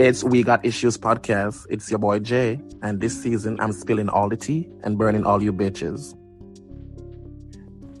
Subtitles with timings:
[0.00, 1.66] It's We Got Issues podcast.
[1.68, 5.42] It's your boy Jay, and this season I'm spilling all the tea and burning all
[5.42, 6.16] you bitches.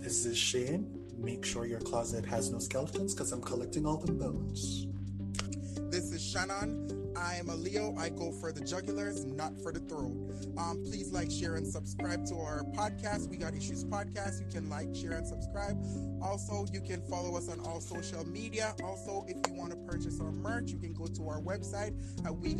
[0.00, 0.98] This is Shane.
[1.18, 4.86] Make sure your closet has no skeletons because I'm collecting all the bones.
[5.90, 6.99] This is Shannon.
[7.16, 7.94] I am a Leo.
[7.98, 10.16] I go for the jugulars, not for the throat.
[10.58, 13.28] Um, please like, share, and subscribe to our podcast.
[13.28, 14.40] We got issues podcast.
[14.40, 15.76] You can like, share, and subscribe.
[16.22, 18.74] Also, you can follow us on all social media.
[18.84, 22.34] Also, if you want to purchase our merch, you can go to our website at
[22.34, 22.54] we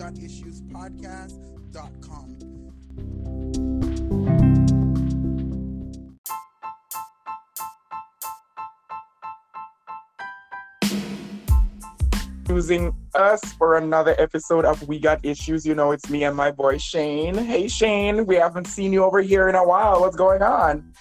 [12.50, 12.56] got.
[12.56, 15.64] Using us for another episode of We Got Issues.
[15.64, 17.34] You know, it's me and my boy Shane.
[17.34, 20.00] Hey, Shane, we haven't seen you over here in a while.
[20.00, 20.92] What's going on?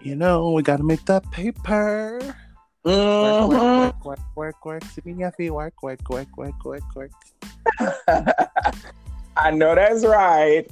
[0.00, 2.20] You know, we gotta make that paper.
[2.86, 3.48] Mhm.
[3.48, 4.84] Work, work, work, work, work.
[4.84, 5.50] See me, Yaffy.
[5.50, 7.10] Work, work, work, work, work, work.
[9.36, 10.70] I know that's right.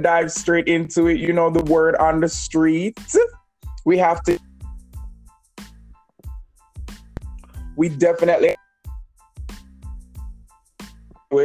[0.00, 1.20] Dive straight into it.
[1.20, 2.98] You know the word on the street.
[3.84, 4.38] We have to.
[7.76, 8.56] We definitely.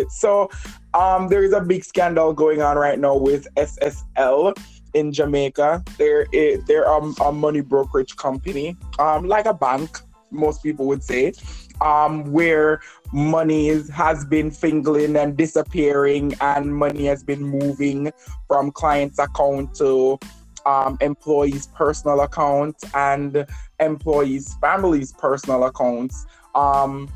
[0.10, 0.50] So,
[0.94, 4.56] um, there is a big scandal going on right now with SSL
[4.94, 5.84] in Jamaica.
[5.98, 11.04] They're a, they're um, a money brokerage company, um, like a bank, most people would
[11.04, 11.34] say,
[11.82, 18.12] um, where money is, has been fingling and disappearing, and money has been moving
[18.48, 20.18] from clients' account to
[20.66, 23.46] um, employees' personal accounts and
[23.80, 26.26] employees' families' personal accounts.
[26.56, 27.10] Um,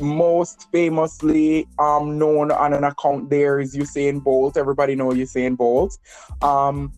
[0.00, 4.56] most famously um, known on an account there is Usain Bolt.
[4.56, 5.98] Everybody know Usain Bolt.
[6.42, 6.92] Um,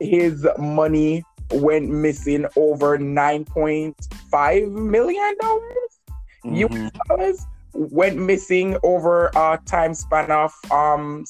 [0.00, 3.96] his money went missing over nine point
[4.30, 6.00] five million dollars.
[6.44, 6.70] Mhm.
[6.70, 11.24] US dollars went missing over a time span of um.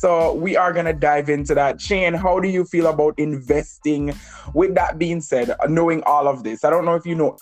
[0.00, 1.78] So we are gonna dive into that.
[1.78, 4.14] Shane, how do you feel about investing?
[4.54, 7.36] With that being said, knowing all of this, I don't know if you know.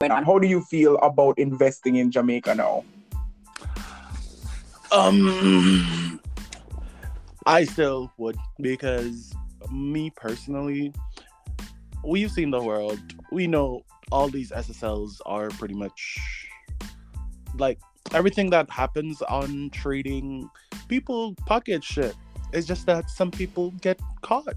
[0.00, 2.84] How do you feel about investing in Jamaica now?
[4.92, 6.20] Um,
[7.46, 9.34] I still would because
[9.72, 10.92] me personally,
[12.04, 13.00] we've seen the world.
[13.32, 13.80] We know
[14.12, 16.20] all these SSLs are pretty much
[17.56, 17.80] like
[18.12, 20.48] everything that happens on trading.
[20.88, 22.14] People pocket shit.
[22.52, 24.56] It's just that some people get caught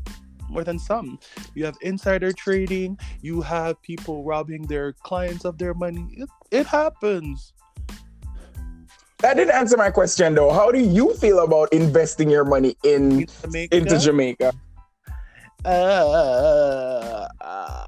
[0.50, 1.20] more than some.
[1.54, 2.98] You have insider trading.
[3.22, 6.08] You have people robbing their clients of their money.
[6.18, 7.54] It, it happens.
[9.20, 10.52] That didn't answer my question though.
[10.52, 14.54] How do you feel about investing your money in Jamaica, into Jamaica?
[15.64, 17.86] Uh, uh,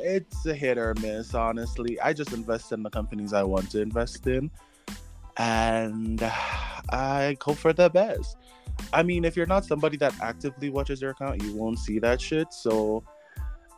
[0.00, 2.00] it's a hit or miss, honestly.
[2.00, 4.50] I just invest in the companies I want to invest in,
[5.36, 8.36] and I hope for the best.
[8.92, 12.20] I mean, if you're not somebody that actively watches your account, you won't see that
[12.20, 12.52] shit.
[12.52, 13.02] So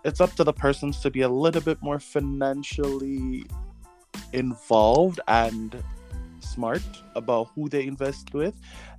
[0.05, 3.45] it's up to the persons to be a little bit more financially
[4.33, 5.83] involved and
[6.41, 6.83] smart
[7.15, 8.55] about who they invest with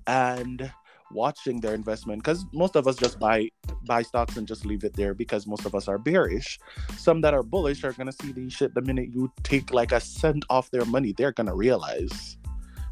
[0.07, 0.71] and
[1.13, 3.49] watching their investment because most of us just buy
[3.85, 6.59] buy stocks and just leave it there because most of us are bearish.
[6.97, 10.00] Some that are bullish are gonna see these shit the minute you take like a
[10.00, 12.38] cent off their money they're gonna realize.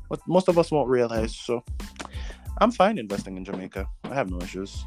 [0.10, 1.64] But most of us won't realize so
[2.60, 3.88] i'm fine investing in jamaica.
[4.04, 4.86] I have no issues.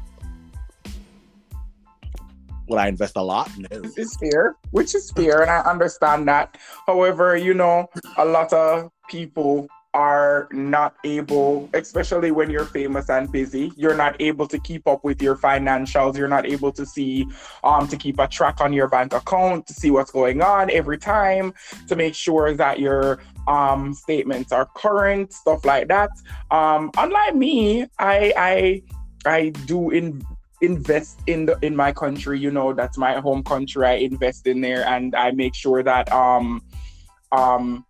[2.67, 3.49] Would i invest a lot?
[3.57, 3.81] No.
[3.81, 6.57] Which is fair, which is fair, and I understand that.
[6.87, 13.31] However, you know, a lot of people are not able, especially when you're famous and
[13.31, 16.17] busy, you're not able to keep up with your financials.
[16.17, 17.27] You're not able to see,
[17.63, 20.97] um, to keep a track on your bank account, to see what's going on every
[20.97, 21.53] time,
[21.87, 26.09] to make sure that your um statements are current, stuff like that.
[26.49, 28.83] Um, unlike me, I I
[29.25, 30.23] I do in
[30.61, 34.61] invest in the in my country you know that's my home country i invest in
[34.61, 36.61] there and i make sure that um
[37.33, 37.85] um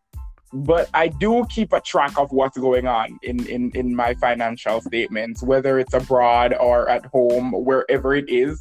[0.54, 4.80] but i do keep a track of what's going on in in in my financial
[4.82, 8.58] statements whether it's abroad or at home wherever it is.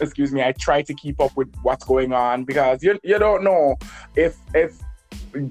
[0.00, 3.44] Excuse me i try to keep up with what's going on because you, you don't
[3.44, 3.76] know
[4.16, 4.78] if if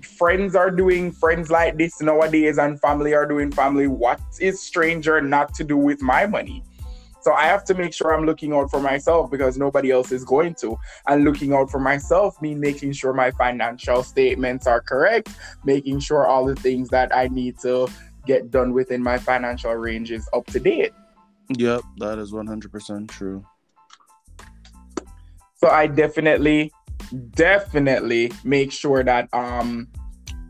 [0.04, 5.22] friends are doing friends like this nowadays and family are doing family what is stranger
[5.22, 6.64] not to do with my money
[7.22, 10.26] so I have to make sure I'm looking out for myself because nobody else is
[10.26, 10.78] going to.
[11.08, 15.30] And looking out for myself mean making sure my financial statements are correct,
[15.64, 17.88] making sure all the things that I need to
[18.26, 20.94] get done within my financial range is up to date.
[21.50, 23.46] Yep, that is 100% true.
[25.56, 26.72] So I definitely
[27.32, 29.88] definitely make sure that um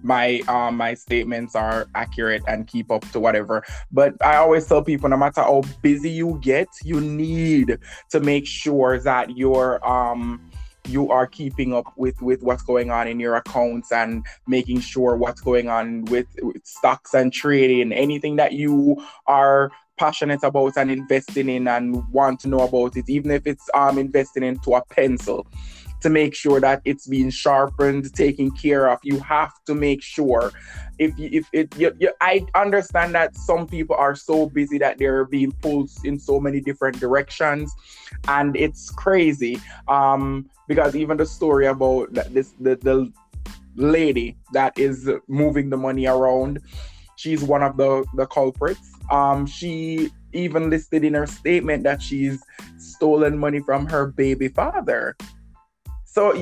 [0.04, 3.64] my um my statements are accurate and keep up to whatever.
[3.92, 7.78] But i always tell people no matter how busy you get you need
[8.10, 10.52] to make sure that you're um
[10.88, 15.16] you are keeping up with with what's going on in your accounts and making sure
[15.16, 20.90] what's going on with, with stocks and trading anything that you are passionate about and
[20.90, 24.84] investing in and want to know about it even if it's um investing into a
[24.86, 25.46] pencil
[26.02, 29.00] to make sure that it's being sharpened, taken care of.
[29.04, 30.52] You have to make sure.
[31.00, 34.98] If you, if it, you, you, I understand that some people are so busy that
[34.98, 37.74] they're being pulled in so many different directions,
[38.28, 39.60] and it's crazy.
[39.88, 43.12] Um, because even the story about this the, the
[43.76, 46.60] lady that is moving the money around,
[47.16, 48.92] she's one of the the culprits.
[49.10, 52.42] Um, she even listed in her statement that she's
[52.78, 55.16] stolen money from her baby father
[56.12, 56.34] so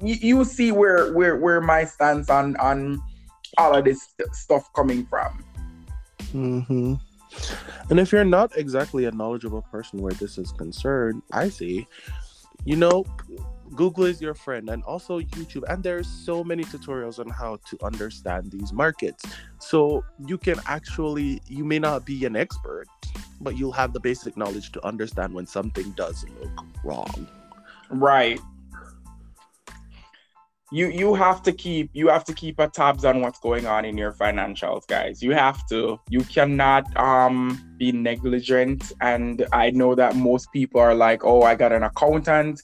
[0.00, 2.98] y- you see where where where my stance on on
[3.58, 5.44] all of this stuff coming from.
[6.32, 6.94] Mm-hmm.
[7.90, 11.86] And if you're not exactly a knowledgeable person where this is concerned, I see,
[12.64, 13.04] you know,
[13.74, 15.64] Google is your friend and also YouTube.
[15.68, 19.24] And there's so many tutorials on how to understand these markets.
[19.58, 22.86] So you can actually, you may not be an expert,
[23.40, 27.28] but you'll have the basic knowledge to understand when something does look wrong.
[27.90, 28.40] Right
[30.70, 33.84] you you have to keep you have to keep a tabs on what's going on
[33.84, 35.22] in your financials guys.
[35.22, 36.00] You have to.
[36.10, 41.54] You cannot um be negligent and i know that most people are like oh i
[41.54, 42.62] got an accountant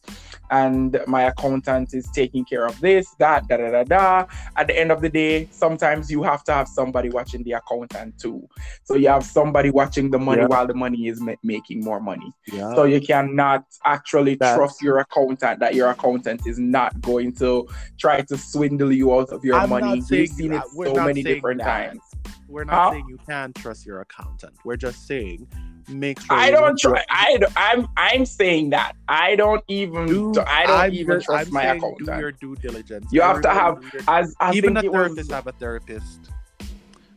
[0.51, 4.27] and my accountant is taking care of this, that, da da da da.
[4.57, 8.19] At the end of the day, sometimes you have to have somebody watching the accountant
[8.19, 8.49] too.
[8.85, 10.49] So you have somebody watching the money yeah.
[10.49, 12.33] while the money is ma- making more money.
[12.53, 12.75] Yeah.
[12.75, 14.57] So you cannot actually That's...
[14.57, 17.67] trust your accountant that your accountant is not going to
[17.99, 20.03] try to swindle you out of your I'm money.
[20.09, 21.89] We've seen it so many different that.
[21.89, 22.03] times.
[22.49, 22.91] We're not huh?
[22.93, 24.55] saying you can't trust your accountant.
[24.65, 25.49] We're just saying
[25.89, 27.05] make sure I don't try.
[27.11, 31.49] I I'm I'm saying that I don't even do, I don't I'm even just, trust
[31.49, 32.07] I'm my accountant.
[32.07, 33.07] Do your due diligence.
[33.11, 33.79] You have to have
[34.09, 36.31] as I even a therapist was, have a therapist.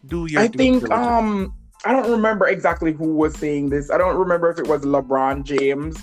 [0.07, 0.41] Do your.
[0.41, 0.91] I think diligence.
[0.91, 1.53] um
[1.85, 3.89] I don't remember exactly who was saying this.
[3.91, 5.97] I don't remember if it was LeBron James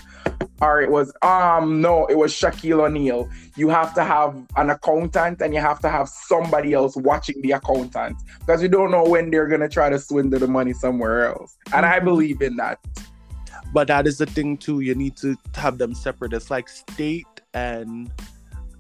[0.61, 3.29] or it was um no, it was Shaquille O'Neal.
[3.57, 7.53] You have to have an accountant and you have to have somebody else watching the
[7.53, 11.57] accountant because you don't know when they're gonna try to swindle the money somewhere else.
[11.73, 12.07] And I mm-hmm.
[12.07, 12.79] believe in that.
[13.73, 14.81] But that is the thing too.
[14.81, 16.33] You need to have them separate.
[16.33, 18.11] It's like state and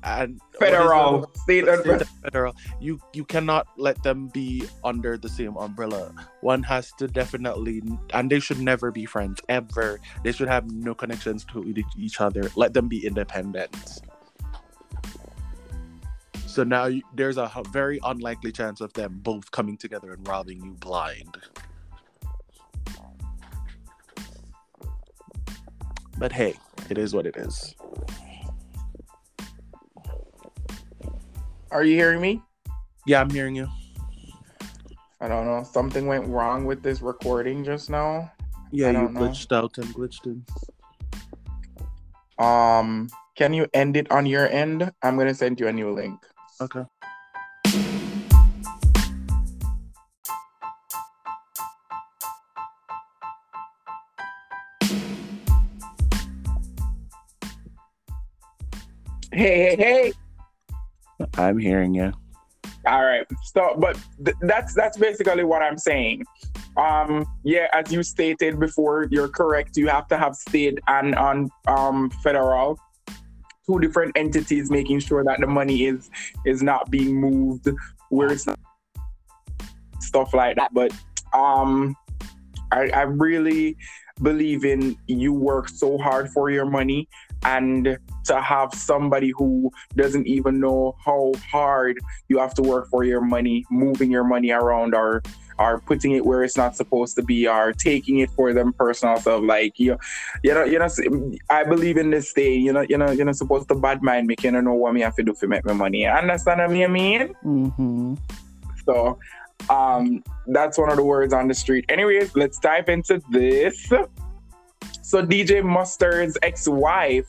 [0.04, 1.30] and federal.
[1.42, 2.54] state and federal.
[2.80, 6.14] You you cannot let them be under the same umbrella.
[6.40, 10.00] One has to definitely and they should never be friends ever.
[10.22, 11.64] They should have no connections to
[11.96, 12.50] each other.
[12.54, 13.74] Let them be independent.
[16.46, 20.62] So now you, there's a very unlikely chance of them both coming together and robbing
[20.62, 21.36] you blind.
[26.18, 26.54] But hey
[26.90, 27.74] it is what it is
[31.74, 32.40] Are you hearing me?
[33.04, 33.66] Yeah, I'm hearing you.
[35.20, 35.64] I don't know.
[35.64, 38.30] Something went wrong with this recording just now.
[38.70, 39.64] Yeah, you glitched know.
[39.64, 40.46] out and glitched in.
[42.38, 44.88] Um, can you end it on your end?
[45.02, 46.20] I'm gonna send you a new link.
[46.60, 46.84] Okay.
[59.32, 60.12] Hey, hey, hey.
[61.36, 62.12] I'm hearing you.
[62.86, 63.26] All right.
[63.42, 66.24] So, but th- that's that's basically what I'm saying.
[66.76, 69.76] Um, yeah, as you stated before, you're correct.
[69.76, 72.78] You have to have state and on um federal
[73.66, 76.10] two different entities making sure that the money is
[76.44, 77.68] is not being moved
[78.10, 78.58] where it's not
[80.00, 80.72] stuff like that.
[80.74, 80.92] But
[81.32, 81.96] um
[82.72, 83.76] I, I really
[84.22, 87.08] believe in you work so hard for your money
[87.44, 91.98] and to have somebody who doesn't even know how hard
[92.28, 95.22] you have to work for your money, moving your money around or
[95.58, 99.16] or putting it where it's not supposed to be or taking it for them personal
[99.18, 99.96] stuff like you
[100.42, 100.88] you know you know
[101.50, 104.26] I believe in this thing, you know you know you're not supposed to bad mind
[104.26, 106.88] me you know what me have to do to make my money understand what I
[106.88, 107.34] mean?
[107.44, 108.14] Mm-hmm.
[108.84, 109.18] so
[109.70, 111.84] um that's one of the words on the street.
[111.88, 113.92] Anyways let's dive into this
[115.04, 117.26] so DJ Mustard's ex-wife,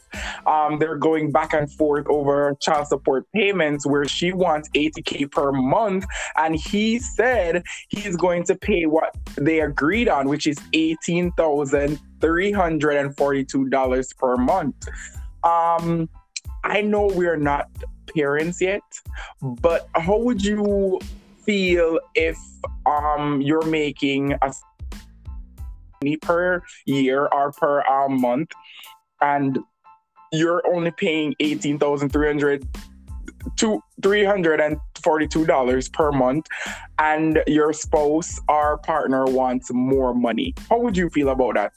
[0.48, 5.51] um, they're going back and forth over child support payments where she wants 80k per
[5.51, 6.05] month,
[6.38, 12.00] and he said he's going to pay what they agreed on, which is eighteen thousand
[12.22, 14.88] three hundred and forty-two dollars per month.
[15.44, 16.10] Um,
[16.63, 17.70] I know we're not
[18.15, 18.82] parents yet,
[19.41, 21.00] but how would you
[21.46, 22.38] feel if
[22.86, 24.53] um you're making a
[26.21, 28.51] per year or per um, month
[29.21, 29.59] and
[30.31, 32.67] you're only paying 18300
[33.57, 36.45] to $342 per month
[37.00, 40.53] and your spouse or partner wants more money.
[40.69, 41.71] How would you feel about that?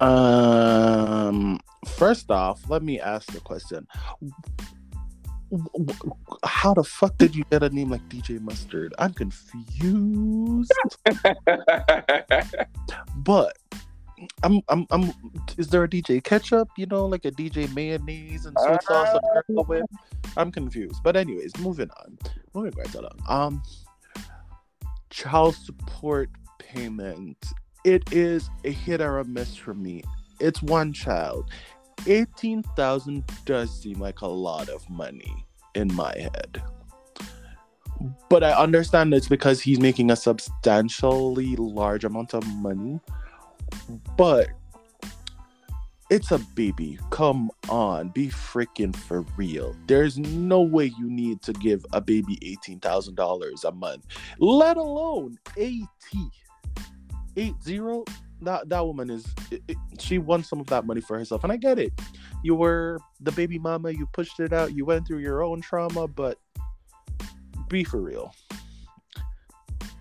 [0.00, 3.86] Um first off let me ask the question
[6.44, 10.72] how the fuck did you get a name like dj mustard i'm confused
[13.16, 13.56] but
[14.42, 15.12] I'm, I'm, I'm.
[15.58, 16.68] Is there a DJ ketchup?
[16.76, 19.16] You know, like a DJ mayonnaise and soy sauce.
[19.16, 19.84] Uh, with?
[20.36, 21.02] I'm confused.
[21.02, 22.18] But anyways, moving on.
[22.54, 23.18] Moving right along.
[23.28, 23.62] Um,
[25.10, 27.44] child support payment.
[27.84, 30.02] It is a hit or a miss for me.
[30.40, 31.50] It's one child.
[32.06, 36.62] Eighteen thousand does seem like a lot of money in my head.
[38.28, 43.00] But I understand it's because he's making a substantially large amount of money
[44.16, 44.48] but
[46.10, 46.98] it's a baby.
[47.10, 49.74] Come on, be freaking for real.
[49.86, 52.36] There's no way you need to give a baby
[52.66, 54.06] $18,000 a month,
[54.38, 55.86] let alone 80.
[57.36, 57.80] 80
[58.42, 61.52] that that woman is it, it, she won some of that money for herself and
[61.52, 61.92] I get it.
[62.42, 66.06] You were the baby mama, you pushed it out, you went through your own trauma,
[66.08, 66.38] but
[67.68, 68.34] be for real.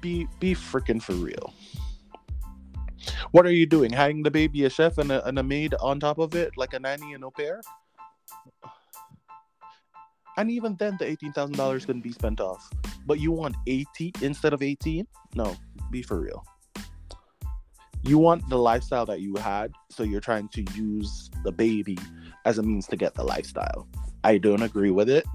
[0.02, 1.54] Be be freaking for real.
[3.32, 3.92] What are you doing?
[3.92, 6.74] Hanging the baby a chef and a, and a maid on top of it, like
[6.74, 7.62] a nanny and au pair?
[10.38, 12.70] And even then, the eighteen thousand dollars couldn't be spent off.
[13.06, 15.08] But you want eighty instead of eighteen?
[15.36, 15.56] No,
[15.92, 16.44] be for real.
[18.04, 21.98] You want the lifestyle that you had, so you're trying to use the baby
[22.46, 23.88] as a means to get the lifestyle.
[24.24, 25.26] I don't agree with it.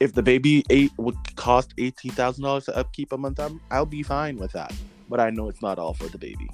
[0.00, 4.02] If the baby eight would cost eighteen thousand dollars to upkeep a month, I'll be
[4.02, 4.72] fine with that
[5.12, 6.48] but I know it's not all for the baby.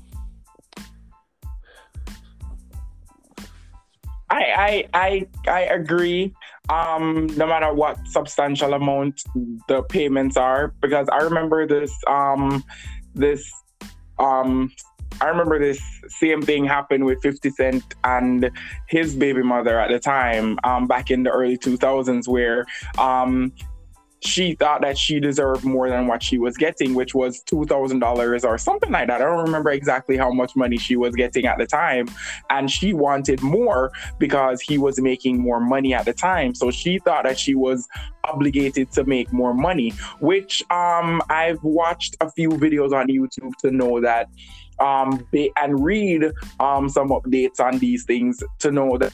[4.29, 6.35] I I I, I agree.
[6.69, 9.23] Um, no matter what substantial amount
[9.69, 12.65] the payments are, because I remember this um
[13.15, 13.49] this
[14.19, 14.73] um
[15.21, 18.51] I remember this same thing happened with 50 Cent and
[18.87, 22.67] his baby mother at the time, um, back in the early 2000s, where
[22.99, 23.53] um,
[24.21, 28.59] she thought that she deserved more than what she was getting, which was $2,000 or
[28.59, 29.21] something like that.
[29.21, 32.09] I don't remember exactly how much money she was getting at the time.
[32.51, 36.55] And she wanted more because he was making more money at the time.
[36.55, 37.89] So she thought that she was
[38.25, 43.71] obligated to make more money, which um, I've watched a few videos on YouTube to
[43.71, 44.29] know that
[44.81, 49.13] um, and read um, some updates on these things to know that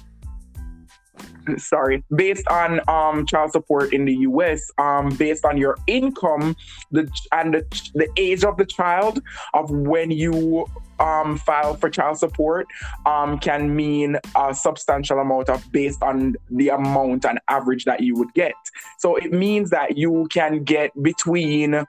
[1.57, 6.57] sorry, based on um, child support in the US, um, based on your income,
[6.91, 9.23] the and the, the age of the child
[9.53, 10.67] of when you
[11.01, 12.67] um, file for child support
[13.07, 18.15] um, can mean a substantial amount of based on the amount and average that you
[18.15, 18.55] would get.
[18.99, 21.85] So it means that you can get between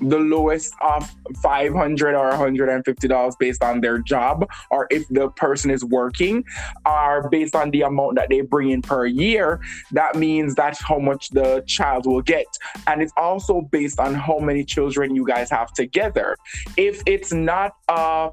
[0.00, 1.12] the lowest of
[1.42, 6.44] 500 or 150 dollars based on their job or if the person is working
[6.86, 9.60] or based on the amount that they bring in per year
[9.92, 12.46] that means that's how much the child will get.
[12.86, 16.36] And it's also based on how many children you guys have together.
[16.76, 18.30] If it's not uh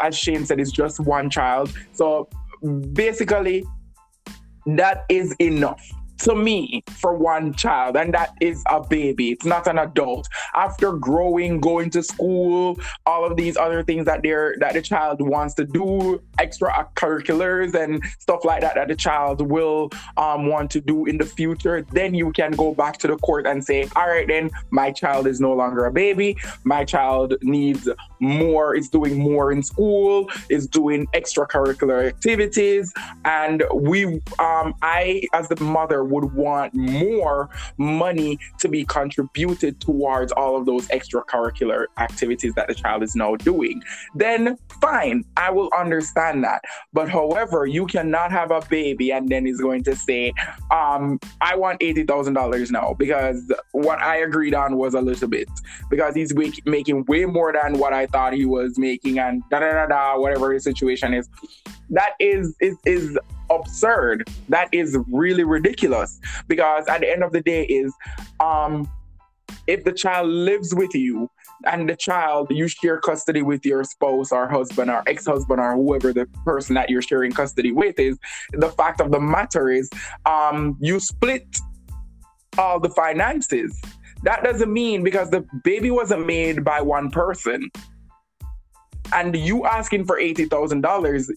[0.00, 1.72] as shane said it's just one child.
[1.92, 2.28] So
[2.92, 3.64] basically
[4.66, 5.82] that is enough
[6.18, 9.30] to me for one child, and that is a baby.
[9.32, 10.28] It's not an adult.
[10.54, 15.20] After growing, going to school, all of these other things that they're that the child
[15.20, 20.80] wants to do, extracurriculars and stuff like that that the child will um, want to
[20.80, 24.08] do in the future, then you can go back to the court and say, all
[24.08, 26.36] right, then my child is no longer a baby.
[26.64, 27.88] My child needs
[28.20, 32.92] more, is doing more in school, is doing extracurricular activities,
[33.24, 34.04] and we,
[34.38, 37.48] um, I as the mother would want more
[37.78, 43.36] money to be contributed towards all of those extracurricular activities that the child is now
[43.36, 43.82] doing,
[44.14, 46.62] then fine, I will understand that.
[46.92, 50.32] But however, you cannot have a baby and then he's going to say,
[50.70, 55.48] um, I want $80,000 now because what I agreed on was a little bit
[55.90, 56.34] because he's
[56.64, 60.18] making way more than what I thought he was making and da da da da,
[60.18, 61.28] whatever the situation is.
[61.90, 63.18] That is, is, is
[63.50, 64.28] absurd.
[64.48, 67.92] That is really ridiculous because at the end of the day is
[68.40, 68.90] um
[69.66, 71.28] if the child lives with you,
[71.64, 75.74] and the child, you share custody with your spouse or husband or ex husband or
[75.74, 78.18] whoever the person that you're sharing custody with is,
[78.52, 79.88] the fact of the matter is,
[80.26, 81.58] um, you split
[82.58, 83.80] all the finances.
[84.22, 87.70] That doesn't mean because the baby wasn't made by one person
[89.12, 91.30] and you asking for $80,000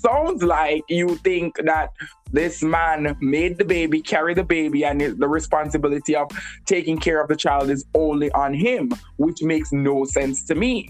[0.00, 1.90] sounds like you think that
[2.32, 6.30] this man made the baby, carry the baby, and the responsibility of
[6.66, 10.88] taking care of the child is only on him, which makes no sense to me.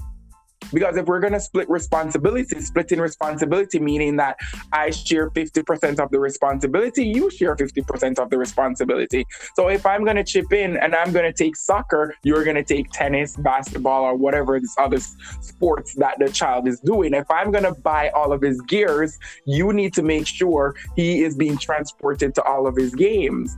[0.72, 4.36] Because if we're going to split responsibility, splitting responsibility meaning that
[4.72, 9.26] I share 50% of the responsibility, you share 50% of the responsibility.
[9.54, 12.56] So if I'm going to chip in and I'm going to take soccer, you're going
[12.56, 14.98] to take tennis, basketball, or whatever this other
[15.40, 17.14] sports that the child is doing.
[17.14, 21.24] If I'm going to buy all of his gears, you need to make sure he
[21.24, 23.56] is being transported to all of his games.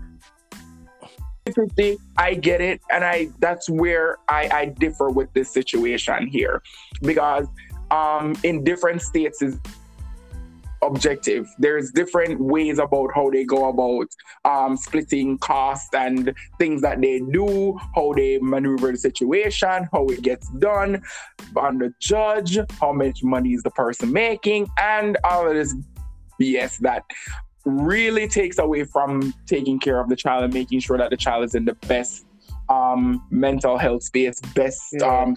[1.51, 6.63] 50 i get it and i that's where i i differ with this situation here.
[7.03, 7.47] Because
[7.91, 9.59] um in different states is
[10.83, 11.47] objective.
[11.59, 14.09] There's different ways about how they go about
[14.45, 20.23] um splitting costs and things that they do how they maneuver the situation how it
[20.23, 21.03] gets done
[21.57, 25.75] on the judge how much money is the person making and all of this
[26.41, 27.05] bs that
[27.65, 31.45] really takes away from taking care of the child and making sure that the child
[31.45, 32.27] is in the best
[32.69, 35.23] um, mental health space, best yeah.
[35.23, 35.35] um,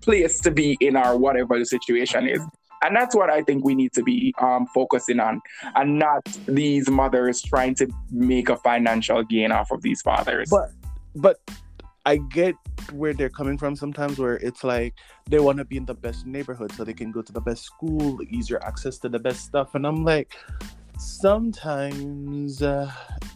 [0.00, 2.40] place to be in or whatever the situation is.
[2.82, 5.42] And that's what I think we need to be um, focusing on,
[5.74, 10.48] and not these mothers trying to make a financial gain off of these fathers.
[10.50, 10.70] But,
[11.14, 11.36] but
[12.06, 12.54] I get
[12.92, 14.94] where they're coming from sometimes, where it's like
[15.28, 17.64] they want to be in the best neighborhood so they can go to the best
[17.64, 20.34] school, easier access to the best stuff, and I'm like,
[21.00, 22.90] sometimes uh,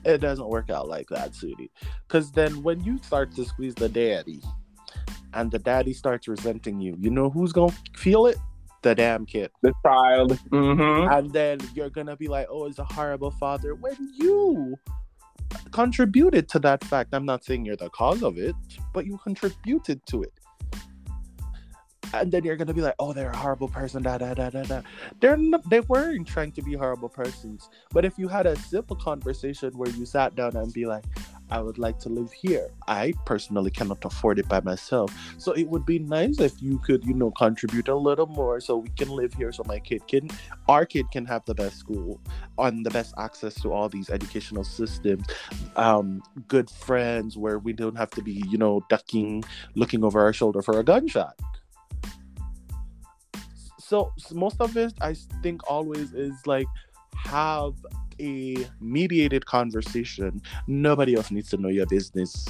[0.05, 1.71] it doesn't work out like that, Sudi.
[2.07, 4.41] Because then when you start to squeeze the daddy
[5.33, 8.37] and the daddy starts resenting you, you know who's going to feel it?
[8.83, 9.51] The damn kid.
[9.63, 10.39] The child.
[10.51, 11.11] Mm-hmm.
[11.11, 13.75] And then you're going to be like, oh, it's a horrible father.
[13.75, 14.77] When you
[15.71, 18.55] contributed to that fact, I'm not saying you're the cause of it,
[18.93, 20.33] but you contributed to it
[22.21, 24.03] and then you're gonna be like, oh, they're a horrible person.
[24.03, 24.83] Da da da da da.
[25.21, 27.69] They're not, they weren't trying to be horrible persons.
[27.93, 31.05] But if you had a simple conversation where you sat down and be like,
[31.51, 32.71] I would like to live here.
[32.89, 35.15] I personally cannot afford it by myself.
[35.39, 38.79] So it would be nice if you could, you know, contribute a little more so
[38.79, 40.31] we can live here so my kid can
[40.69, 42.21] our kid can have the best school
[42.59, 45.27] on the best access to all these educational systems,
[45.77, 50.33] um, good friends where we don't have to be, you know, ducking, looking over our
[50.33, 51.39] shoulder for a gunshot
[53.85, 56.67] so most of it i think always is like
[57.17, 57.75] have
[58.21, 60.41] a mediated conversation.
[60.67, 62.47] Nobody else needs to know your business.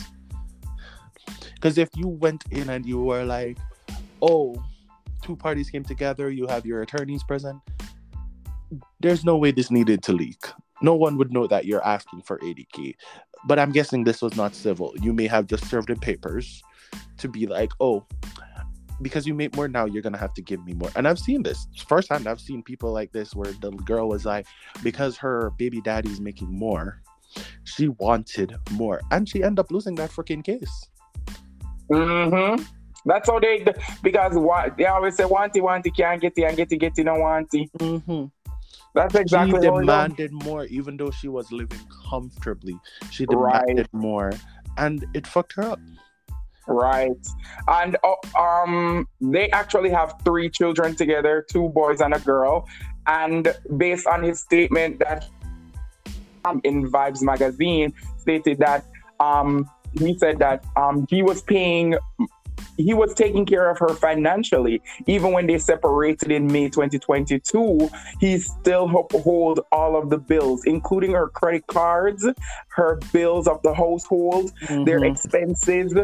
[1.54, 3.58] Because if you went in and you were like
[4.20, 4.62] oh
[5.22, 7.58] two parties came together you have your attorneys present
[9.00, 10.44] there's no way this needed to leak.
[10.82, 12.94] No one would know that you're asking for 80k
[13.46, 14.94] but i'm guessing this was not civil.
[15.00, 16.62] You may have just served in papers
[17.18, 18.04] to be like oh
[19.02, 20.90] because you make more now, you're gonna have to give me more.
[20.96, 22.26] And I've seen this firsthand.
[22.26, 24.46] I've seen people like this where the girl was like,
[24.82, 27.02] because her baby daddy's making more,
[27.64, 30.88] she wanted more, and she ended up losing that freaking case.
[31.90, 32.62] Mm-hmm.
[33.06, 33.64] That's how they
[34.02, 37.04] because what they always say, "Wanty, wanty, can't get it, and get it, get it,
[37.04, 38.26] no wanty." Mm-hmm.
[38.94, 42.78] That's exactly she demanded more, even though she was living comfortably.
[43.10, 44.00] She demanded right.
[44.00, 44.32] more,
[44.78, 45.80] and it fucked her up.
[46.66, 47.26] Right.
[47.68, 52.66] And uh, um, they actually have three children together, two boys and a girl.
[53.06, 55.28] And based on his statement that
[56.44, 58.86] um, in Vibes magazine stated that
[59.20, 61.96] um, he said that um, he was paying
[62.76, 64.82] he was taking care of her financially.
[65.06, 67.88] Even when they separated in May 2022,
[68.20, 72.26] he still hold all of the bills, including her credit cards,
[72.68, 74.84] her bills of the household, mm-hmm.
[74.84, 75.94] their expenses,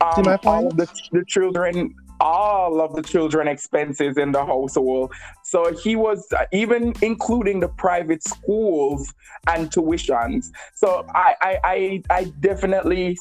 [0.00, 5.96] um, all the, the children all of the children expenses in the household so he
[5.96, 9.12] was uh, even including the private schools
[9.48, 13.18] and tuitions so i i i, I definitely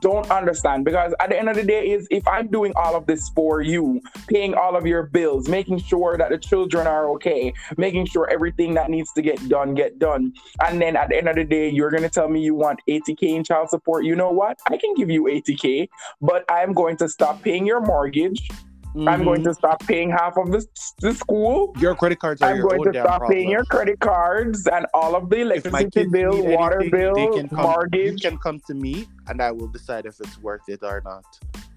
[0.00, 3.06] don't understand because at the end of the day is if i'm doing all of
[3.06, 7.52] this for you paying all of your bills making sure that the children are okay
[7.76, 10.32] making sure everything that needs to get done get done
[10.64, 12.80] and then at the end of the day you're going to tell me you want
[12.88, 14.58] 80k in child support you know what?
[14.66, 15.88] I can give you 80k
[16.20, 18.48] but i'm going to stop paying your mortgage
[18.90, 19.08] Mm-hmm.
[19.08, 20.66] I'm going to stop paying half of the,
[20.98, 21.72] the school.
[21.78, 23.30] Your credit cards are I'm going to stop problem.
[23.30, 27.62] paying your credit cards and all of the electricity bill, water bill, they can come,
[27.62, 28.24] mortgage.
[28.24, 31.24] You can come to me and I will decide if it's worth it or not.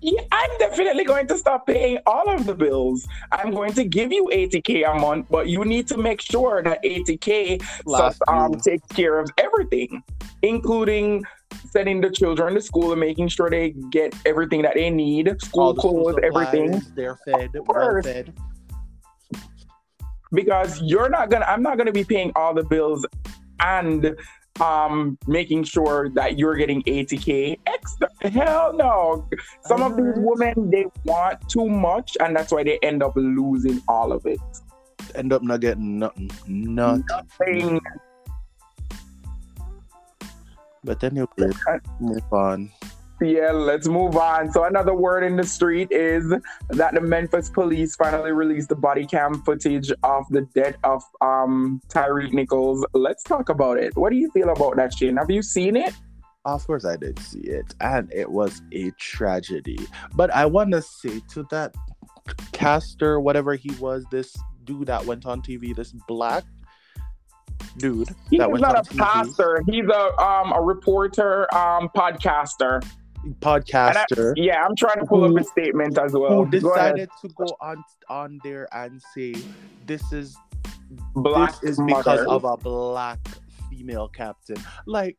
[0.02, 3.08] Yeah, I'm definitely going to stop paying all of the bills.
[3.32, 6.84] I'm going to give you 80k a month, but you need to make sure that
[6.84, 10.04] 80k Last um, takes care of everything,
[10.42, 11.24] including
[11.70, 15.74] sending the children to school and making sure they get everything that they need, school
[15.74, 16.82] the clothes, everything.
[16.96, 18.34] They're fed, well fed.
[20.32, 23.06] Because you're not gonna, I'm not gonna be paying all the bills
[23.60, 24.16] and
[24.60, 28.10] um making sure that you're getting 80k extra.
[28.30, 29.28] Hell no.
[29.62, 33.82] Some of these women they want too much, and that's why they end up losing
[33.88, 34.40] all of it.
[35.16, 36.30] End up not getting nothing.
[36.48, 37.06] Nothing.
[37.40, 37.82] Saying
[40.84, 41.28] But then you
[42.00, 42.72] move on.
[43.22, 44.52] Yeah, let's move on.
[44.52, 46.34] So another word in the street is
[46.70, 51.82] that the Memphis police finally released the body cam footage of the death of um
[51.88, 52.86] Tyreek Nichols.
[52.94, 53.96] Let's talk about it.
[53.96, 55.18] What do you feel about that, Shane?
[55.18, 55.94] Have you seen it?
[56.46, 59.80] Of course, I did see it, and it was a tragedy.
[60.16, 61.74] But I want to say to that
[62.52, 66.44] caster, whatever he was, this dude that went on TV, this black
[67.78, 69.62] dude He's not a pastor.
[69.68, 72.82] He's a um a reporter, um podcaster.
[73.24, 76.30] And I- podcaster, yeah, I'm trying to pull Who- up his statement as well.
[76.30, 79.34] who Go decided to go on on there and say
[79.86, 80.36] this is
[81.16, 82.28] Black this is because mother.
[82.30, 83.20] of a black
[83.70, 84.58] female captain.
[84.86, 85.18] Like,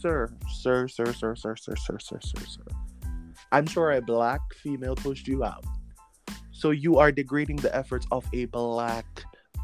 [0.00, 2.62] sir, sir, sir, sir, sir, sir, sir, sir, sir, sir.
[3.52, 5.64] I'm sure a black female pushed you out.
[6.52, 9.06] So you are degrading the efforts of a black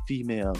[0.06, 0.56] female.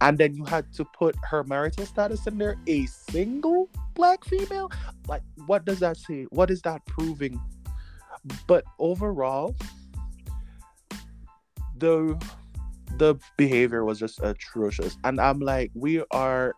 [0.00, 4.70] And then you had to put her marital status in there, a single black female?
[5.08, 6.24] Like, what does that say?
[6.30, 7.40] What is that proving?
[8.46, 9.54] But overall,
[11.80, 12.22] the
[12.98, 16.54] the behavior was just atrocious and i'm like we are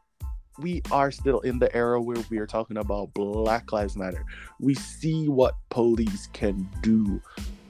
[0.59, 4.25] we are still in the era where we are talking about black lives matter
[4.59, 7.23] we see what police can do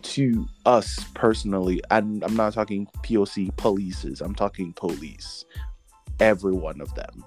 [0.03, 5.45] to us personally and i'm not talking poc polices i'm talking police
[6.21, 7.25] every one of them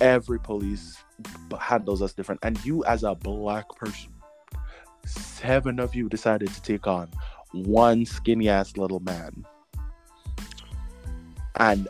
[0.00, 0.98] every police
[1.58, 4.12] handles us different and you as a black person
[5.06, 7.08] seven of you decided to take on
[7.52, 9.44] one skinny ass little man
[11.58, 11.88] and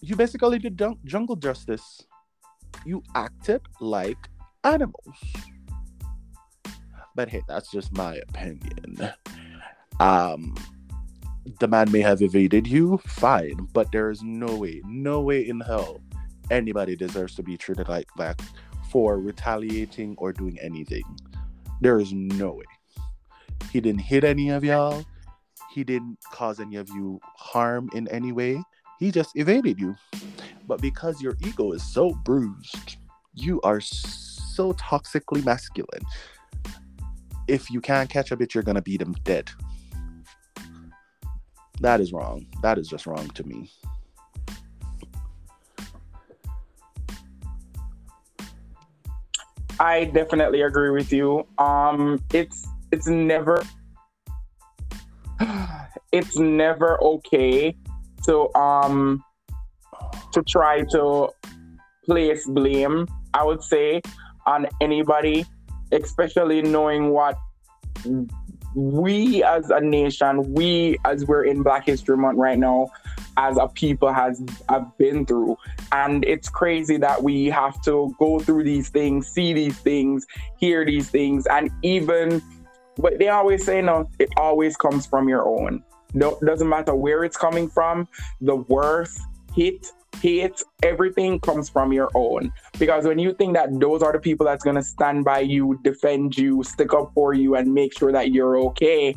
[0.00, 2.02] you basically did jungle justice.
[2.84, 4.18] You acted like
[4.64, 5.16] animals.
[7.14, 9.12] But hey, that's just my opinion.
[9.98, 10.54] Um,
[11.58, 15.60] the man may have evaded you, fine, but there is no way, no way in
[15.60, 16.00] hell
[16.50, 18.40] anybody deserves to be treated like that
[18.90, 21.04] for retaliating or doing anything.
[21.80, 22.64] There is no way.
[23.70, 25.04] He didn't hit any of y'all.
[25.72, 28.62] He didn't cause any of you harm in any way.
[28.98, 29.94] He just evaded you.
[30.66, 32.96] But because your ego is so bruised,
[33.34, 36.02] you are so toxically masculine.
[37.50, 39.50] If you can't catch a bitch, you're gonna beat him dead.
[41.80, 42.46] That is wrong.
[42.62, 43.68] That is just wrong to me.
[49.80, 51.44] I definitely agree with you.
[51.58, 53.64] Um, it's it's never
[56.12, 57.74] it's never okay
[58.26, 59.24] to um
[60.32, 61.30] to try to
[62.04, 63.08] place blame.
[63.34, 64.02] I would say
[64.46, 65.46] on anybody,
[65.92, 67.38] especially knowing what
[68.74, 72.90] we as a nation, we as we're in Black History Month right now,
[73.36, 75.56] as a people has have been through.
[75.92, 80.26] And it's crazy that we have to go through these things, see these things,
[80.56, 82.42] hear these things, and even
[82.96, 85.82] but they always say no, it always comes from your own.
[86.12, 88.08] No, doesn't matter where it's coming from,
[88.40, 89.20] the worst
[89.54, 92.52] hit, hate, everything comes from your own.
[92.78, 96.36] Because when you think that those are the people that's gonna stand by you, defend
[96.36, 99.14] you, stick up for you, and make sure that you're okay.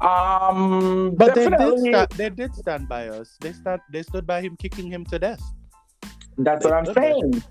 [0.00, 3.36] Um But they did, sta- they did stand by us.
[3.40, 5.42] They stand, they stood by him, kicking him to death.
[6.38, 7.42] That's what I'm saying.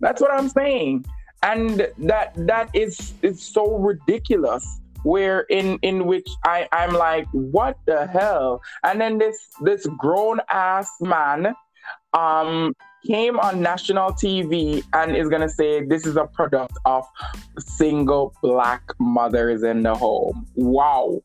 [0.00, 1.04] That's what I'm saying.
[1.42, 4.80] And that that is is so ridiculous.
[5.08, 8.60] Where in in which I I'm like, what the hell?
[8.84, 11.54] And then this this grown ass man
[12.12, 12.74] um
[13.06, 17.06] came on national TV and is gonna say this is a product of
[17.58, 20.46] single black mothers in the home.
[20.56, 21.22] Wow.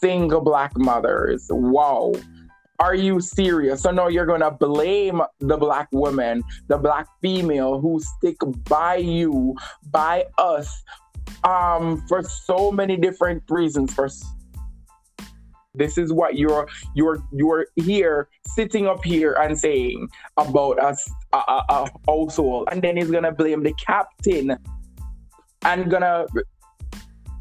[0.00, 1.46] Single black mothers.
[1.50, 2.14] Wow.
[2.78, 3.82] Are you serious?
[3.82, 8.36] So no, you're gonna blame the black woman, the black female who stick
[8.68, 9.56] by you,
[9.90, 10.82] by us,
[11.44, 13.92] um, for so many different reasons.
[13.94, 14.08] For
[15.74, 21.36] This is what you're you're you're here sitting up here and saying about us a,
[21.36, 24.56] a, a household, and then he's gonna blame the captain
[25.62, 26.26] and gonna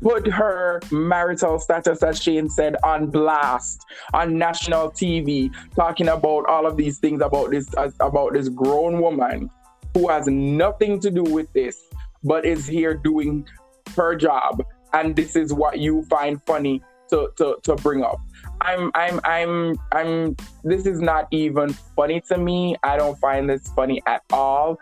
[0.02, 6.66] put her marital status, as Shane said, on blast on national TV, talking about all
[6.66, 9.50] of these things about this uh, about this grown woman
[9.94, 11.78] who has nothing to do with this,
[12.24, 13.48] but is here doing
[13.96, 18.20] her job, and this is what you find funny to to, to bring up.
[18.62, 22.76] I'm I'm I'm I'm this is not even funny to me.
[22.84, 24.78] I don't find this funny at all.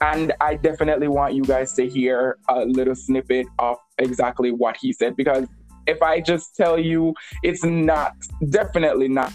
[0.00, 4.92] And I definitely want you guys to hear a little snippet of exactly what he
[4.92, 5.48] said because
[5.88, 8.12] if I just tell you, it's not
[8.50, 9.32] definitely not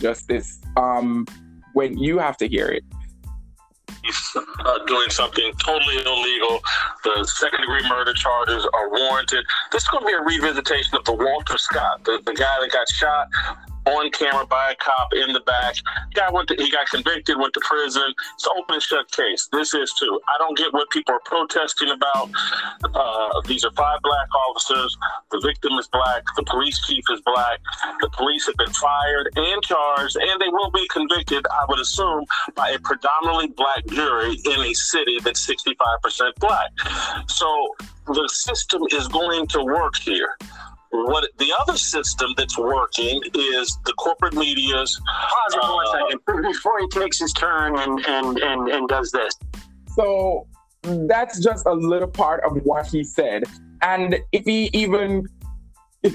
[0.00, 0.60] justice.
[0.76, 1.24] Um,
[1.74, 2.82] when you have to hear it.
[4.02, 6.60] He's uh, doing something totally illegal.
[7.04, 9.44] The second degree murder charges are warranted.
[9.72, 12.70] This is going to be a revisitation of the Walter Scott, the, the guy that
[12.72, 13.28] got shot
[13.88, 15.76] on camera by a cop in the back.
[16.14, 18.12] Guy went to, he got convicted, went to prison.
[18.34, 19.48] It's an open and shut case.
[19.52, 20.20] This is too.
[20.28, 22.30] I don't get what people are protesting about.
[22.84, 24.96] Uh, these are five black officers.
[25.30, 26.22] The victim is black.
[26.36, 27.60] The police chief is black.
[28.00, 32.24] The police have been fired and charged, and they will be convicted, I would assume,
[32.54, 36.70] by a predominantly black jury in a city that's 65% black.
[37.28, 37.74] So
[38.06, 40.36] the system is going to work here.
[40.90, 44.98] What the other system that's working is the corporate media's.
[45.06, 45.86] Pause uh, one
[46.26, 49.34] second before he takes his turn and, and, and, and does this.
[49.94, 50.46] So
[50.82, 53.44] that's just a little part of what he said.
[53.82, 55.26] And if he even
[56.02, 56.14] if,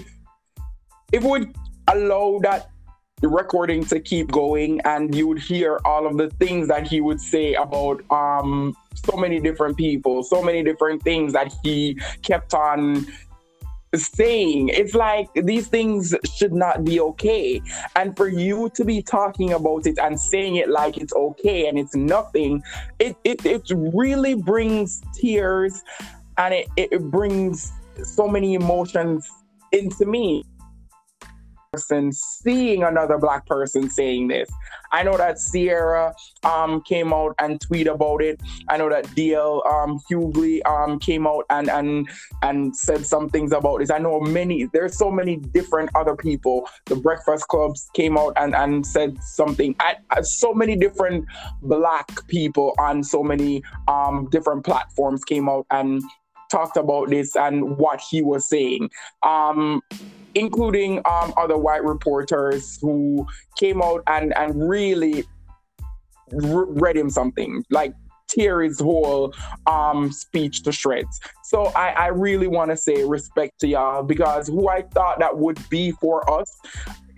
[1.12, 1.56] if would
[1.88, 2.70] allow that
[3.22, 7.22] recording to keep going and you would hear all of the things that he would
[7.22, 13.06] say about um so many different people, so many different things that he kept on
[13.96, 14.70] saying.
[14.70, 17.62] It's like these things should not be okay.
[17.96, 21.78] And for you to be talking about it and saying it like it's okay and
[21.78, 22.64] it's nothing,
[23.00, 25.84] it it, it really brings tears
[26.38, 27.72] and it, it brings
[28.04, 29.30] so many emotions
[29.72, 30.44] into me
[31.74, 34.50] person seeing another black person saying this.
[34.92, 38.40] I know that Sierra um, came out and tweeted about it.
[38.70, 42.08] I know that DL um, Hughley um, came out and and
[42.44, 43.90] and said some things about this.
[43.90, 44.66] I know many.
[44.72, 46.70] There's so many different other people.
[46.86, 49.76] The Breakfast Clubs came out and and said something.
[49.80, 51.26] I, I, so many different
[51.64, 56.04] black people on so many um, different platforms came out and
[56.54, 58.92] talked about this and what he was saying.
[59.24, 59.82] Um,
[60.36, 63.26] including um, other white reporters who
[63.58, 65.26] came out and, and really
[66.32, 67.94] read him something, like
[68.28, 69.34] tear his whole
[69.68, 71.20] um, speech to shreds.
[71.44, 75.38] So I, I really want to say respect to y'all because who I thought that
[75.38, 76.50] would be for us,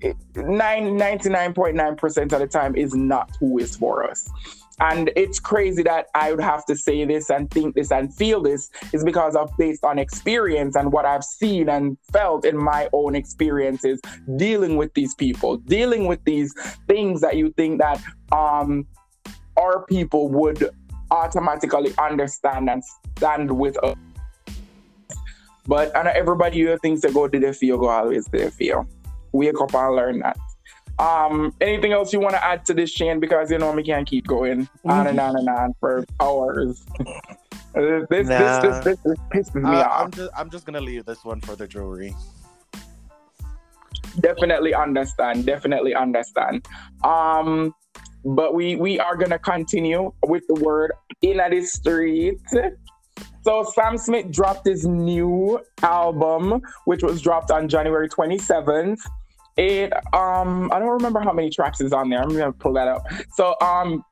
[0.03, 4.29] 99.9% of the time is not who is for us.
[4.79, 8.41] And it's crazy that I would have to say this and think this and feel
[8.41, 12.89] this is because of based on experience and what I've seen and felt in my
[12.91, 14.01] own experiences
[14.35, 16.53] dealing with these people, dealing with these
[16.87, 18.85] things that you think that um
[19.57, 20.69] our people would
[21.11, 22.83] automatically understand and
[23.17, 23.95] stand with us.
[25.67, 28.87] But and everybody who thinks they go to the field go always to the field.
[29.31, 30.37] Wake up and learn that.
[30.97, 33.19] Um, anything else you want to add to this, Shane?
[33.19, 36.85] Because you know we can't keep going on and on and on for hours.
[37.75, 38.61] this, this, nah.
[38.61, 40.05] this, this, this, pisses me uh, off.
[40.05, 42.15] I'm just, I'm just gonna leave this one for the jury.
[44.21, 45.45] Definitely understand.
[45.45, 46.65] Definitely understand.
[47.03, 47.75] Um,
[48.23, 52.39] but we we are gonna continue with the word in the street.
[53.41, 58.99] So Sam Smith dropped his new album, which was dropped on January 27th.
[59.57, 62.21] It um I don't remember how many tracks is on there.
[62.21, 63.05] I'm gonna pull that up.
[63.33, 64.03] So um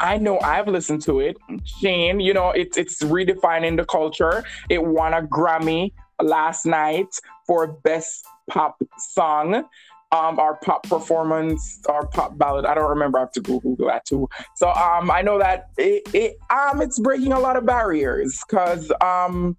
[0.00, 1.36] I know I've listened to it.
[1.64, 4.44] Shane, you know, it's it's redefining the culture.
[4.68, 7.08] It won a Grammy last night
[7.46, 9.64] for best pop song.
[10.12, 12.66] Um, our pop performance, our pop ballad.
[12.66, 13.18] I don't remember.
[13.18, 14.28] I have to Google that too.
[14.54, 18.92] So um, I know that it, it um, it's breaking a lot of barriers because
[19.00, 19.56] um,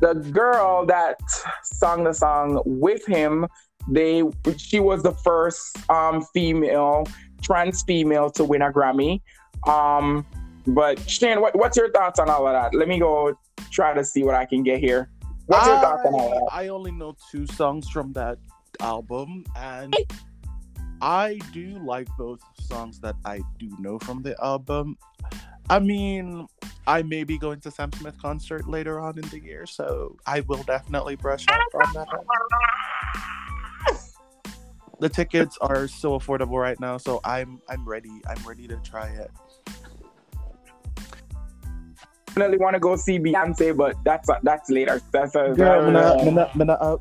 [0.00, 1.20] the girl that
[1.62, 3.46] sung the song with him,
[3.88, 4.22] they
[4.56, 7.06] she was the first um, female
[7.42, 9.20] trans female to win a Grammy.
[9.66, 10.26] Um,
[10.66, 12.74] but Shane, what, what's your thoughts on all of that?
[12.76, 13.34] Let me go
[13.70, 15.10] try to see what I can get here.
[15.46, 16.54] What's I, your thoughts on all that?
[16.54, 18.38] I only know two songs from that
[18.80, 19.94] album, and
[21.00, 24.96] I do like both songs that I do know from the album.
[25.70, 26.48] I mean,
[26.88, 30.40] I may be going to Sam Smith concert later on in the year, so I
[30.40, 32.08] will definitely brush up on that.
[34.98, 38.20] The tickets are so affordable right now, so I'm I'm ready.
[38.28, 39.30] I'm ready to try it.
[42.26, 45.00] Definitely want to go see Beyonce, but that's that's later.
[45.12, 46.96] That's a Girl, uh, mina, uh,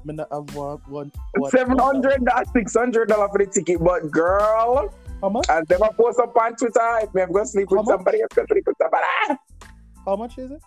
[1.49, 3.83] seven hundred, that's six hundred dollar for the ticket.
[3.83, 5.47] But girl, How much?
[5.47, 7.87] them a post up on Twitter, if me have go sleep with much?
[7.87, 9.39] somebody, I'm gonna sleep with somebody.
[10.05, 10.61] How much is it?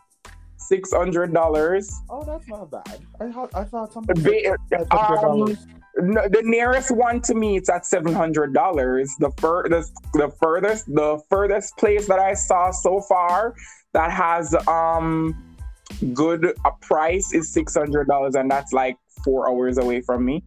[0.56, 1.92] Six hundred dollars.
[2.10, 3.00] Oh, that's not bad.
[3.20, 4.16] I thought I thought something.
[4.16, 5.66] Um, $500.
[5.96, 9.14] no, the nearest one to me it's at seven hundred dollars.
[9.18, 13.54] The furthest, the furthest, the furthest place that I saw so far
[13.94, 15.34] that has um
[16.14, 20.44] good a price is six hundred dollars, and that's like four hours away from me.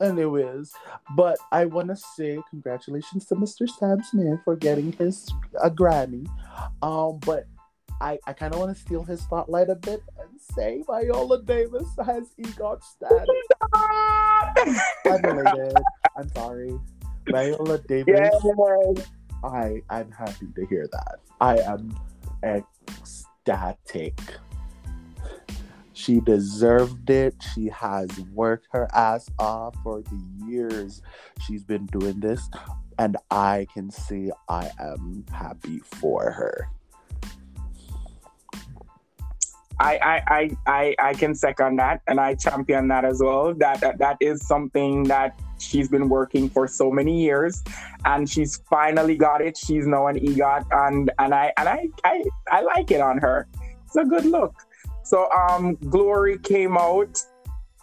[0.00, 0.72] Anyways,
[1.14, 3.68] but I want to say congratulations to Mr.
[3.68, 5.28] Sam Smith for getting his
[5.62, 6.26] a Grammy.
[6.82, 7.44] Um, but
[8.00, 11.86] I, I kind of want to steal his spotlight a bit and say Viola Davis
[12.04, 13.28] has EGOT status.
[15.06, 15.24] I'm.
[16.16, 16.78] I'm sorry.
[17.30, 19.06] Viola Davis, Yes.
[19.44, 21.20] I I'm happy to hear that.
[21.40, 21.96] I am
[22.42, 24.18] ecstatic.
[26.00, 27.34] She deserved it.
[27.54, 31.02] She has worked her ass off for the years
[31.46, 32.48] she's been doing this,
[32.98, 36.68] and I can say I am happy for her.
[39.78, 43.54] I, I, I, I, I can second that and I champion that as well.
[43.54, 47.62] That, that that is something that she's been working for so many years
[48.04, 49.56] and she's finally got it.
[49.56, 53.48] She's now an EGOT and and I and I, I I like it on her.
[53.86, 54.54] It's a good look.
[55.10, 57.18] So um Gloria came out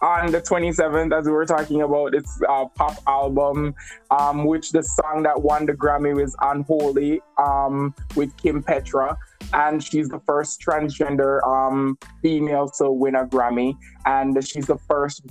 [0.00, 3.74] on the 27th as we were talking about its uh, pop album
[4.12, 9.18] um which the song that won the Grammy was Unholy um with Kim Petra
[9.52, 15.22] and she's the first transgender um, female to win a Grammy, and she's the first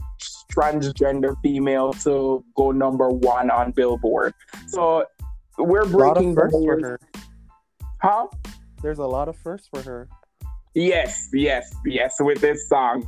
[0.51, 4.33] transgender female to go number one on Billboard.
[4.67, 5.05] So
[5.57, 6.99] we're A breaking the for her.
[8.01, 8.27] Huh?
[8.81, 10.07] There's a lot of firsts for her.
[10.73, 12.15] Yes, yes, yes.
[12.19, 13.07] With this song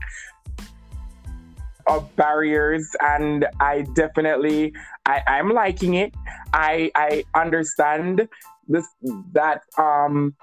[1.87, 4.73] of barriers, and I definitely,
[5.05, 6.13] I, I'm liking it.
[6.53, 8.27] I, I understand
[8.67, 8.87] this
[9.33, 10.35] that um,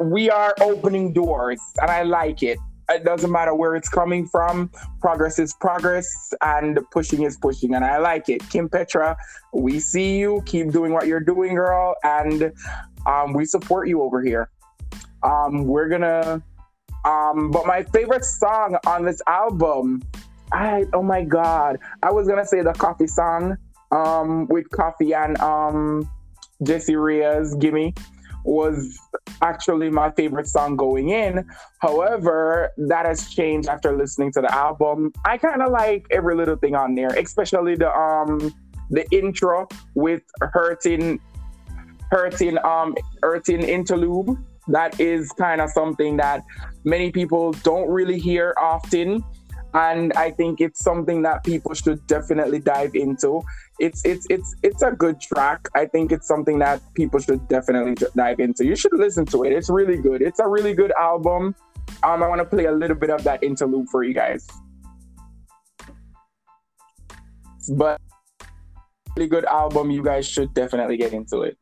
[0.00, 2.58] we are opening doors, and I like it.
[2.90, 4.70] It doesn't matter where it's coming from.
[5.00, 8.48] Progress is progress, and pushing is pushing, and I like it.
[8.50, 9.16] Kim Petra,
[9.52, 10.42] we see you.
[10.46, 12.52] Keep doing what you're doing, girl, and
[13.06, 14.50] um, we support you over here.
[15.24, 16.42] Um, we're gonna.
[17.04, 20.02] Um, but my favorite song on this album,
[20.52, 23.56] I oh my god, I was gonna say the coffee song,
[23.90, 26.08] um, with Koffee and um,
[26.62, 27.94] Jessie Reyez, "Gimme,"
[28.44, 28.98] was
[29.42, 31.46] actually my favorite song going in.
[31.80, 35.12] However, that has changed after listening to the album.
[35.24, 38.52] I kind of like every little thing on there, especially the um
[38.90, 41.20] the intro with hurting
[42.10, 44.36] hurting um hurting interlude
[44.68, 46.42] that is kind of something that
[46.84, 49.22] many people don't really hear often.
[49.74, 53.42] And i think it's something that people should definitely dive into.
[53.80, 55.68] It's it's it's it's a good track.
[55.74, 58.64] I think it's something that people should definitely dive into.
[58.64, 59.52] You should listen to it.
[59.52, 60.22] It's really good.
[60.22, 61.56] It's a really good album.
[62.04, 64.46] Um i want to play a little bit of that interlude for you guys.
[67.76, 68.00] But
[69.16, 69.90] really good album.
[69.90, 71.58] You guys should definitely get into it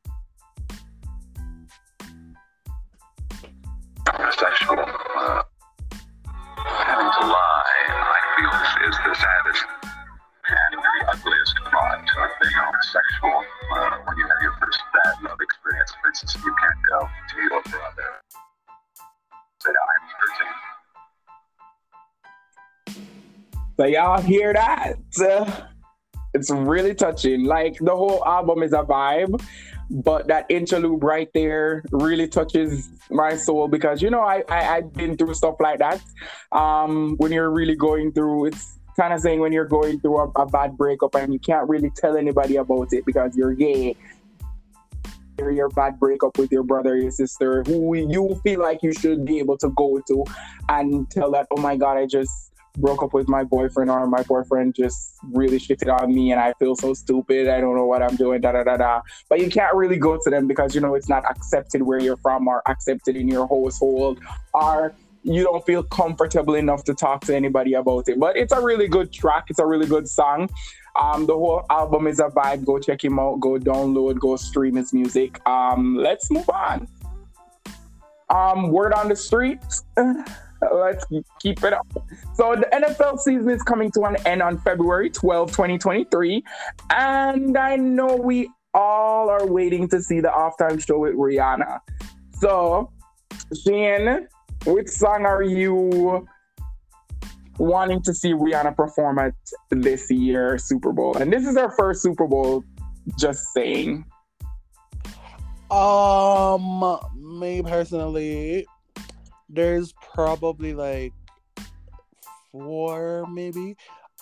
[16.13, 18.21] instance, you can't go to your brother.
[19.63, 20.55] Say, I'm hurting.
[23.79, 24.97] So y'all hear that?
[26.35, 27.45] It's really touching.
[27.45, 29.43] Like the whole album is a vibe,
[29.91, 34.93] but that interlude right there really touches my soul because you know I, I I've
[34.93, 36.01] been through stuff like that.
[36.53, 40.29] Um, when you're really going through, it's kind of saying when you're going through a,
[40.37, 43.97] a bad breakup and you can't really tell anybody about it because you're gay.
[45.43, 49.25] Or your bad breakup with your brother your sister, who you feel like you should
[49.25, 50.25] be able to go to
[50.69, 54.23] and tell that, oh my god, I just broke up with my boyfriend or my
[54.23, 57.49] boyfriend just really shitted on me and I feel so stupid.
[57.49, 59.03] I don't know what I'm doing, da da da da.
[59.29, 62.17] But you can't really go to them because you know it's not accepted where you're
[62.17, 64.21] from or accepted in your household
[64.55, 68.19] or you don't feel comfortable enough to talk to anybody about it.
[68.19, 70.49] But it's a really good track, it's a really good song.
[70.95, 72.65] Um, the whole album is a vibe.
[72.65, 75.41] Go check him out, go download, go stream his music.
[75.47, 76.87] Um, let's move on.
[78.29, 79.59] Um, word on the street.
[80.73, 81.05] Let's
[81.41, 81.87] keep it up.
[82.35, 86.45] So the NFL season is coming to an end on February 12, 2023.
[86.91, 91.81] And I know we all are waiting to see the halftime show with Rihanna.
[92.41, 92.91] So,
[93.65, 94.29] Shane,
[94.65, 96.27] which song are you
[97.59, 99.35] wanting to see Rihanna perform at
[99.71, 101.17] this year Super Bowl?
[101.17, 102.65] And this is her first Super Bowl,
[103.19, 104.05] just saying.
[105.71, 108.67] Um, me personally,
[109.49, 111.13] there's probably like
[112.51, 113.77] four, maybe.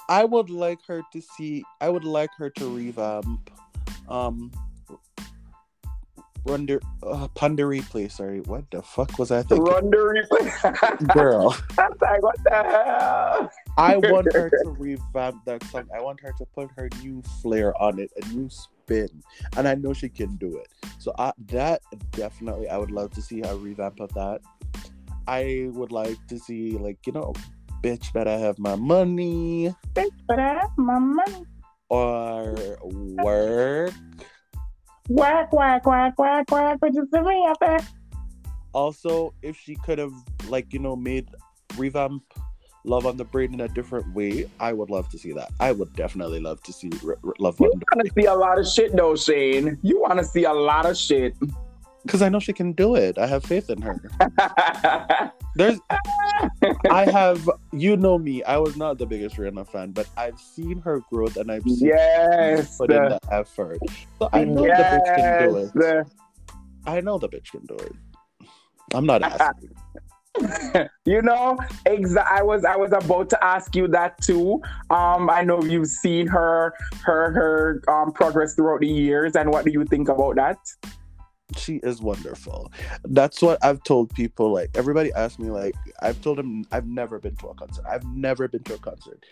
[0.08, 1.64] I would like her to see.
[1.80, 3.50] I would like her to revamp,
[4.08, 4.52] um,
[6.44, 8.10] Runder, uh, Pon de Replay.
[8.10, 9.66] Sorry, what the fuck was I thinking?
[9.66, 10.10] Runder
[11.14, 13.50] Girl, That's like, what the hell?
[13.76, 15.88] I want her to revamp that song.
[15.96, 19.08] I want her to put her new flair on it, a new spin,
[19.56, 20.68] and I know she can do it.
[20.98, 21.82] So I, that
[22.12, 24.40] definitely, I would love to see a revamp of that.
[25.26, 27.34] I would like to see, like you know,
[27.82, 31.44] bitch, better have my money Bitch, but I have my money.
[31.88, 33.92] or work.
[35.10, 36.78] Whack, whack, whack, whack, whack.
[36.80, 37.80] But you see me up there.
[38.72, 40.12] Also, if she could have,
[40.48, 41.28] like you know, made
[41.76, 42.22] revamp
[42.84, 45.50] Love on the Brain in a different way, I would love to see that.
[45.60, 47.84] I would definitely love to see R- R- Love You on the Brain.
[47.84, 49.78] You want to see a lot of shit, though, Shane.
[49.82, 51.34] You want to see a lot of shit.
[52.06, 53.18] because I know she can do it.
[53.18, 54.00] I have faith in her.
[55.56, 55.78] There's,
[56.90, 58.42] I have, you know me.
[58.44, 61.88] I was not the biggest Rihanna fan, but I've seen her growth and I've seen
[61.88, 62.78] yes.
[62.78, 63.78] her put in the effort.
[64.18, 66.06] So I know the bitch can do it.
[66.86, 67.92] I know the bitch can do it.
[68.94, 69.70] I'm not asking.
[71.04, 74.62] you know, exa- I was I was about to ask you that too.
[74.88, 76.72] Um, I know you've seen her
[77.02, 80.58] her her um progress throughout the years, and what do you think about that?
[81.56, 82.72] She is wonderful.
[83.04, 84.52] That's what I've told people.
[84.52, 87.84] Like everybody asks me, like I've told them I've never been to a concert.
[87.88, 89.24] I've never been to a concert.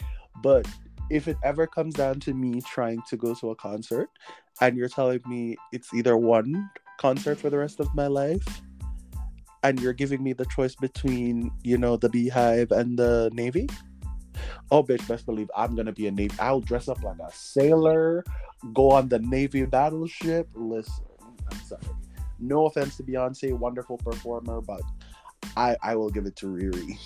[0.43, 0.66] But
[1.11, 4.11] if it ever comes down to me trying to go to a concert,
[4.61, 8.62] and you're telling me it's either one concert for the rest of my life,
[9.62, 13.69] and you're giving me the choice between you know the BeyHive and the Navy.
[14.71, 16.35] Oh, bitch, best believe I'm gonna be a Navy.
[16.39, 18.25] I'll dress up like a sailor,
[18.75, 20.49] go on the Navy battleship.
[20.55, 21.05] Listen,
[21.51, 21.83] I'm sorry.
[22.41, 24.82] No offense to Beyonce, wonderful performer, but
[25.57, 26.99] I I will give it to Riri.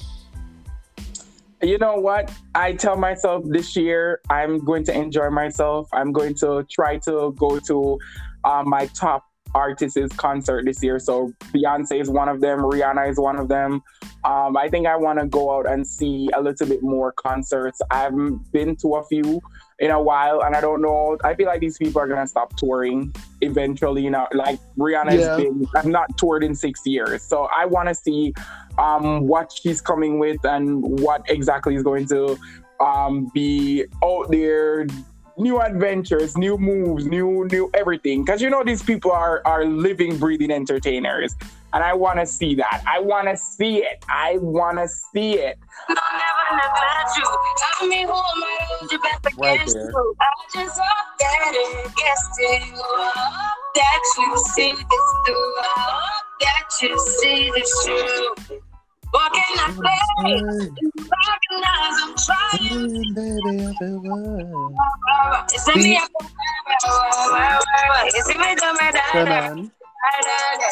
[1.63, 2.33] You know what?
[2.57, 5.89] I tell myself this year I'm going to enjoy myself.
[5.93, 7.99] I'm going to try to go to
[8.43, 9.25] uh, my top
[9.55, 10.99] artists' concert this year.
[10.99, 12.61] So Beyonce is one of them.
[12.61, 13.83] Rihanna is one of them.
[14.25, 17.81] Um, I think I want to go out and see a little bit more concerts.
[17.91, 19.41] I haven't been to a few
[19.81, 21.19] in a while, and I don't know.
[21.25, 24.03] I feel like these people are gonna stop touring eventually.
[24.03, 25.29] You know, like Rihanna Yeah.
[25.29, 25.67] has been.
[25.75, 28.33] I've not toured in six years, so I want to see
[28.79, 32.39] um, what she's coming with and what exactly is going to
[32.81, 34.87] um, be out there.
[35.39, 38.25] New adventures, new moves, new new everything.
[38.25, 41.35] Because you know these people are are living, breathing entertainers,
[41.73, 42.83] and I want to see that.
[42.87, 44.05] I want to see it.
[44.09, 45.59] I want to see it.
[45.89, 47.25] Don't never neglect you.
[47.57, 49.91] Tell me who am I to hold you back against there.
[49.91, 50.17] you.
[50.21, 52.83] I just hope that it gets to you.
[52.83, 55.55] I hope that you see this through.
[55.61, 58.63] I hope that you see this through.
[59.13, 60.71] What can I say?
[61.21, 63.15] Recognize I'm trying.
[65.53, 66.01] It's in me.
[68.05, 68.47] It's in me.
[69.13, 69.71] Shannon,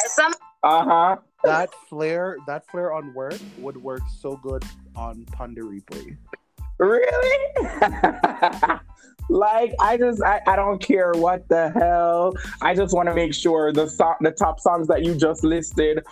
[0.07, 0.33] Some
[0.63, 1.17] Uh huh.
[1.43, 4.63] that flair, that flair on work would work so good
[4.95, 6.17] on Pon de Replay.
[6.79, 7.37] Really?
[9.29, 12.33] like I just I, I don't care what the hell.
[12.61, 16.03] I just want to make sure the song the top songs that you just listed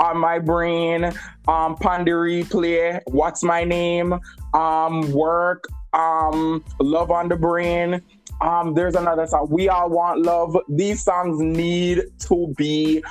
[0.00, 1.04] on my brain,
[1.48, 4.18] um Pon de Replay, What's My Name,
[4.54, 8.02] um Work, um Love on the Brain.
[8.40, 9.48] Um there's another song.
[9.50, 10.56] We All Want Love.
[10.68, 13.02] These songs need to be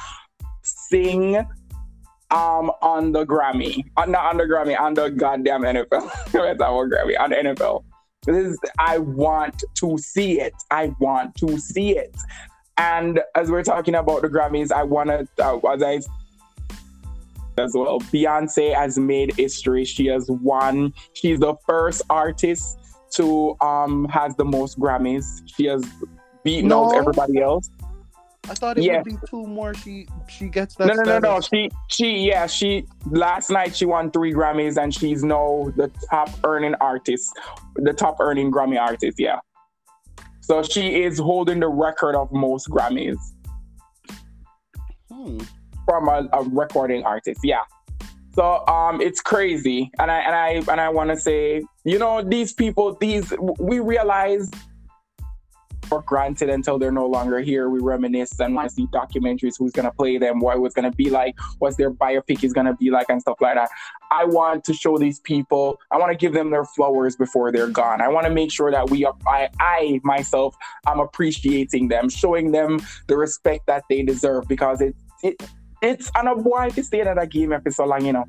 [0.61, 1.37] sing
[2.31, 3.83] um on the Grammy.
[3.97, 5.89] Uh, not on the Grammy, on the goddamn NFL.
[6.31, 7.83] That's not Grammy, on the NFL.
[8.25, 10.53] This is I want to see it.
[10.71, 12.15] I want to see it.
[12.77, 16.01] And as we're talking about the Grammys, I want to, uh, as I
[17.57, 19.85] as well, Beyonce has made history.
[19.85, 20.93] She has won.
[21.13, 22.79] She's the first artist
[23.11, 25.41] to um has the most Grammys.
[25.45, 25.83] She has
[26.43, 26.85] beaten No.
[26.85, 27.69] out everybody else.
[28.49, 28.97] I thought it Yeah.
[28.97, 29.73] would be two more.
[29.73, 30.87] She she gets that.
[30.87, 31.41] No, no, no, no.
[31.41, 32.85] She, she, yeah, she.
[33.09, 37.33] Last night she won three Grammys, and she's now the top earning artist,
[37.75, 39.17] the top earning Grammy artist.
[39.19, 39.39] Yeah.
[40.41, 43.17] So she is holding the record of most Grammys.
[45.11, 45.39] Hmm.
[45.85, 47.39] from a, a recording artist.
[47.43, 47.61] Yeah.
[48.33, 52.21] So um, it's crazy, and I and I and I want to say, you know,
[52.21, 54.49] these people, these we realize
[55.85, 57.69] for granted until they're no longer here.
[57.69, 60.91] We reminisce and want to see documentaries, who's gonna play them, what it was gonna
[60.91, 63.69] be like, what's their biopic is gonna be like, and stuff like that.
[64.11, 65.79] I want to show these people.
[65.91, 68.01] I want to give them their flowers before they're gone.
[68.01, 70.55] I want to make sure that we, I, I myself,
[70.85, 75.41] I'm appreciating them, showing them the respect that they deserve because it, it,
[75.81, 78.25] it's on a boy to stay in that game for so long, you know.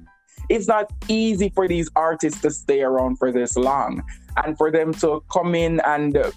[0.48, 4.02] It's not easy for these artists to stay around for this long,
[4.44, 6.32] and for them to come in and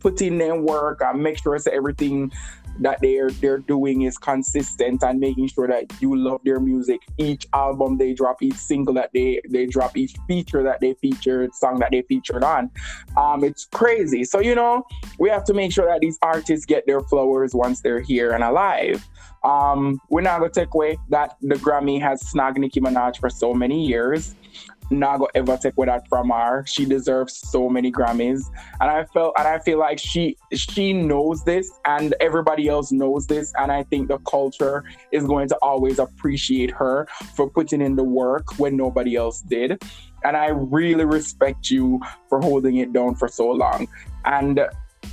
[0.00, 2.32] put in their work and make sure that everything
[2.80, 7.00] that they're they're doing is consistent and making sure that you love their music.
[7.18, 11.54] Each album they drop, each single that they they drop, each feature that they featured,
[11.54, 12.70] song that they featured on.
[13.16, 14.24] Um, it's crazy.
[14.24, 14.84] So you know,
[15.18, 18.42] we have to make sure that these artists get their flowers once they're here and
[18.42, 19.06] alive.
[19.42, 23.54] Um, we're not gonna take away that the Grammy has snagged Nicki Minaj for so
[23.54, 24.34] many years
[24.90, 26.64] not gonna ever take away that from her.
[26.66, 28.42] She deserves so many Grammys,
[28.80, 33.26] and I felt and I feel like she she knows this, and everybody else knows
[33.26, 37.96] this, and I think the culture is going to always appreciate her for putting in
[37.96, 39.82] the work when nobody else did.
[40.22, 43.88] And I really respect you for holding it down for so long.
[44.24, 44.60] And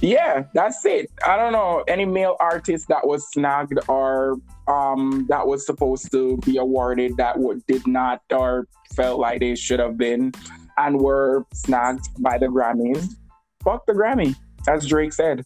[0.02, 1.10] yeah, that's it.
[1.26, 6.38] I don't know any male artist that was snagged or um, that was supposed to
[6.46, 10.32] be awarded that w- did not or felt like they should have been
[10.78, 13.16] and were snagged by the Grammys.
[13.64, 14.36] Fuck the Grammy,
[14.68, 15.46] as Drake said.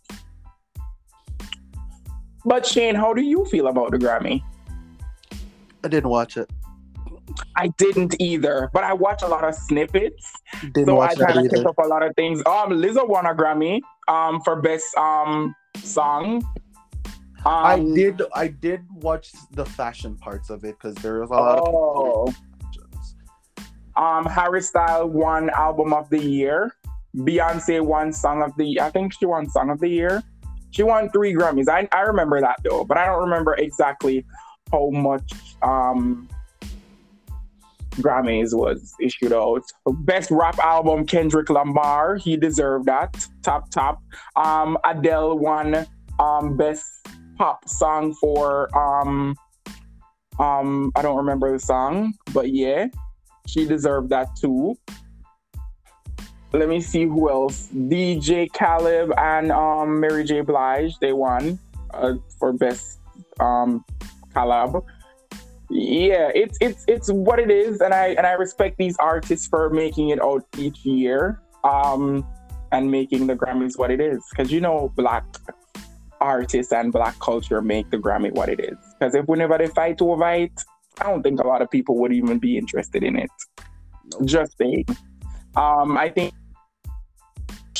[2.43, 4.41] But Shane, how do you feel about the Grammy?
[5.83, 6.49] I didn't watch it.
[7.55, 10.33] I didn't either, but I watch a lot of snippets,
[10.73, 11.69] Didn't so I kind of pick either.
[11.69, 12.39] up a lot of things.
[12.45, 16.43] Um, Lizzo won a Grammy um for best um song.
[17.45, 18.21] Um, I did.
[18.35, 23.15] I did watch the fashion parts of it because there was a lot Oh, questions.
[23.95, 26.75] um, Harry Styles won album of the year.
[27.17, 28.79] Beyonce won song of the.
[28.79, 30.21] I think she won song of the year.
[30.69, 31.67] She won three Grammys.
[31.67, 34.23] I I remember that though, but I don't remember exactly
[34.71, 35.33] how much
[35.63, 36.29] um
[37.95, 39.63] Grammys was issued out.
[39.85, 42.15] Best rap album Kendrick Lamar.
[42.15, 43.25] He deserved that.
[43.43, 44.01] Top top.
[44.35, 45.85] Um, Adele won
[46.19, 47.07] um best
[47.41, 49.35] pop song for um
[50.37, 52.85] um I don't remember the song, but yeah,
[53.47, 54.77] she deserved that too.
[56.53, 57.69] Let me see who else.
[57.73, 60.41] DJ Khaled and um Mary J.
[60.41, 61.57] Blige they won
[61.95, 62.99] uh, for best
[63.39, 63.83] um
[64.35, 64.85] collab.
[65.71, 69.71] Yeah, it's it's it's what it is, and I and I respect these artists for
[69.71, 72.23] making it out each year, um,
[72.71, 74.23] and making the Grammys what it is.
[74.29, 75.23] Because you know, black
[76.21, 78.77] artists and black culture make the Grammy what it is.
[78.99, 80.51] Because if whenever they fight over it,
[80.99, 83.31] I don't think a lot of people would even be interested in it.
[84.25, 84.85] Just saying.
[85.55, 86.33] Um, I think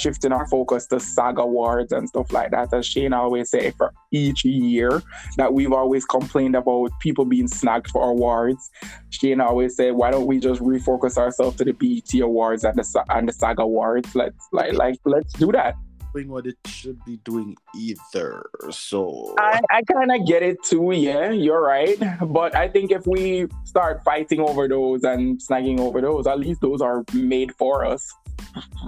[0.01, 3.93] shifting our focus to SAG awards and stuff like that, as Shane always say, for
[4.11, 5.01] each year
[5.37, 8.69] that we've always complained about people being snagged for awards.
[9.09, 13.05] Shane always said, why don't we just refocus ourselves to the BET awards and the
[13.09, 14.15] and the SAG awards?
[14.15, 15.75] Let's like like let's do that.
[16.14, 18.49] Doing what it should be doing either.
[18.70, 20.91] So I, I kind of get it too.
[20.93, 21.97] Yeah, you're right.
[22.22, 26.59] But I think if we start fighting over those and snagging over those, at least
[26.62, 28.12] those are made for us.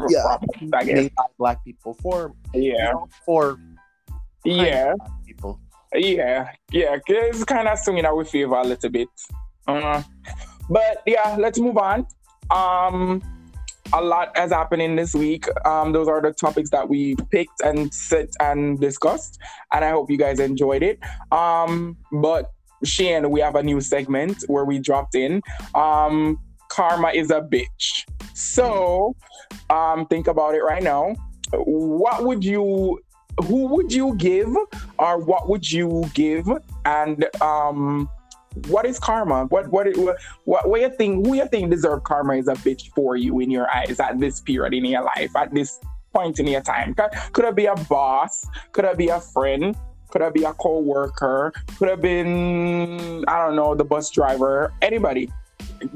[0.09, 0.37] Yeah.
[0.73, 0.95] I guess.
[0.95, 2.91] made by black people for you Yeah.
[2.91, 3.57] know, for
[4.43, 4.93] Yeah.
[5.25, 5.59] people.
[5.93, 6.49] Yeah.
[6.71, 6.97] Yeah.
[7.07, 9.07] It's kind of swinging our favor a little bit.
[9.65, 10.03] Uh,
[10.69, 12.05] but yeah, let's move on.
[12.51, 13.21] Um,
[13.93, 15.45] a lot has happened in this week.
[15.65, 19.39] Um, those are the topics that we picked and sit and discussed,
[19.71, 20.99] and I hope you guys enjoyed it.
[21.31, 22.51] Um, but
[22.83, 25.41] Shane, we have a new segment where we dropped in.
[25.75, 26.39] Um,
[26.69, 28.05] karma is a bitch.
[28.33, 29.15] So,
[29.69, 31.15] um, think about it right now.
[31.53, 32.99] What would you?
[33.45, 34.49] Who would you give,
[34.99, 36.47] or what would you give?
[36.85, 38.07] And um,
[38.67, 39.45] what is karma?
[39.45, 41.25] What what what what, what you think?
[41.25, 44.41] Who you think deserve karma is a bitch for you in your eyes at this
[44.41, 45.79] period in your life, at this
[46.13, 46.93] point in your time?
[46.93, 48.45] Could, could it be a boss?
[48.71, 49.75] Could it be a friend?
[50.11, 51.53] Could it be a co-worker?
[51.77, 54.73] Could have been I don't know the bus driver?
[54.81, 55.31] Anybody?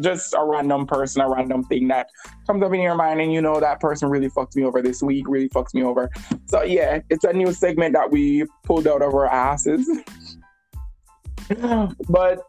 [0.01, 2.09] Just a random person, a random thing that
[2.45, 5.01] comes up in your mind, and you know that person really fucked me over this
[5.01, 6.09] week, really fucks me over.
[6.45, 9.87] So yeah, it's a new segment that we pulled out of our asses.
[12.09, 12.39] but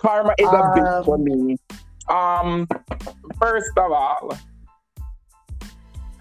[0.00, 1.56] karma is a bit Um, for me.
[2.08, 2.66] Um,
[3.38, 4.36] first of all,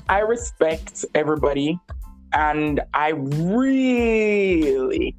[0.10, 1.80] I respect everybody,
[2.34, 5.16] and I really,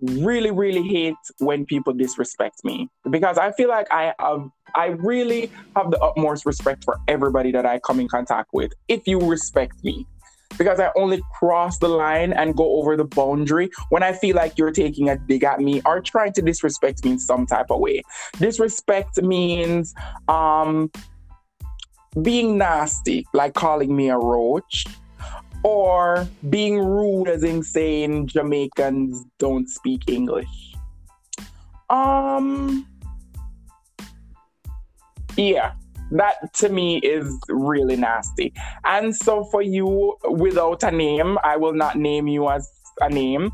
[0.00, 5.50] really, really hate when people disrespect me because I feel like I have, I really
[5.76, 8.72] have the utmost respect for everybody that I come in contact with.
[8.88, 10.06] If you respect me,
[10.58, 14.58] because I only cross the line and go over the boundary when I feel like
[14.58, 17.80] you're taking a dig at me or trying to disrespect me in some type of
[17.80, 18.02] way.
[18.38, 19.94] Disrespect means
[20.28, 20.90] um,
[22.22, 24.86] being nasty, like calling me a roach,
[25.64, 30.74] or being rude, as in saying Jamaicans don't speak English.
[31.88, 32.86] Um,
[35.36, 35.72] yeah,
[36.12, 38.52] that to me is really nasty.
[38.84, 43.50] And so for you, without a name, I will not name you as a name.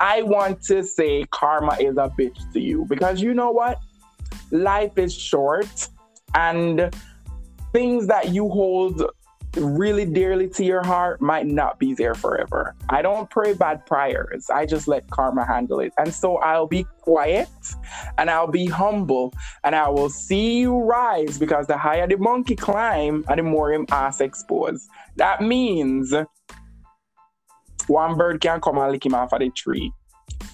[0.00, 3.78] I want to say karma is a bitch to you because you know what?
[4.50, 5.88] Life is short
[6.34, 6.94] and
[7.72, 9.02] things that you hold
[9.56, 12.74] really dearly to your heart might not be there forever.
[12.88, 14.48] I don't pray bad prayers.
[14.50, 15.92] I just let karma handle it.
[15.98, 17.48] And so I'll be quiet
[18.18, 19.34] and I'll be humble
[19.64, 23.86] and I will see you rise because the higher the monkey climb the more him
[23.90, 24.88] ass exposed.
[25.16, 26.14] That means
[27.86, 29.92] one bird can come and lick him off of the tree.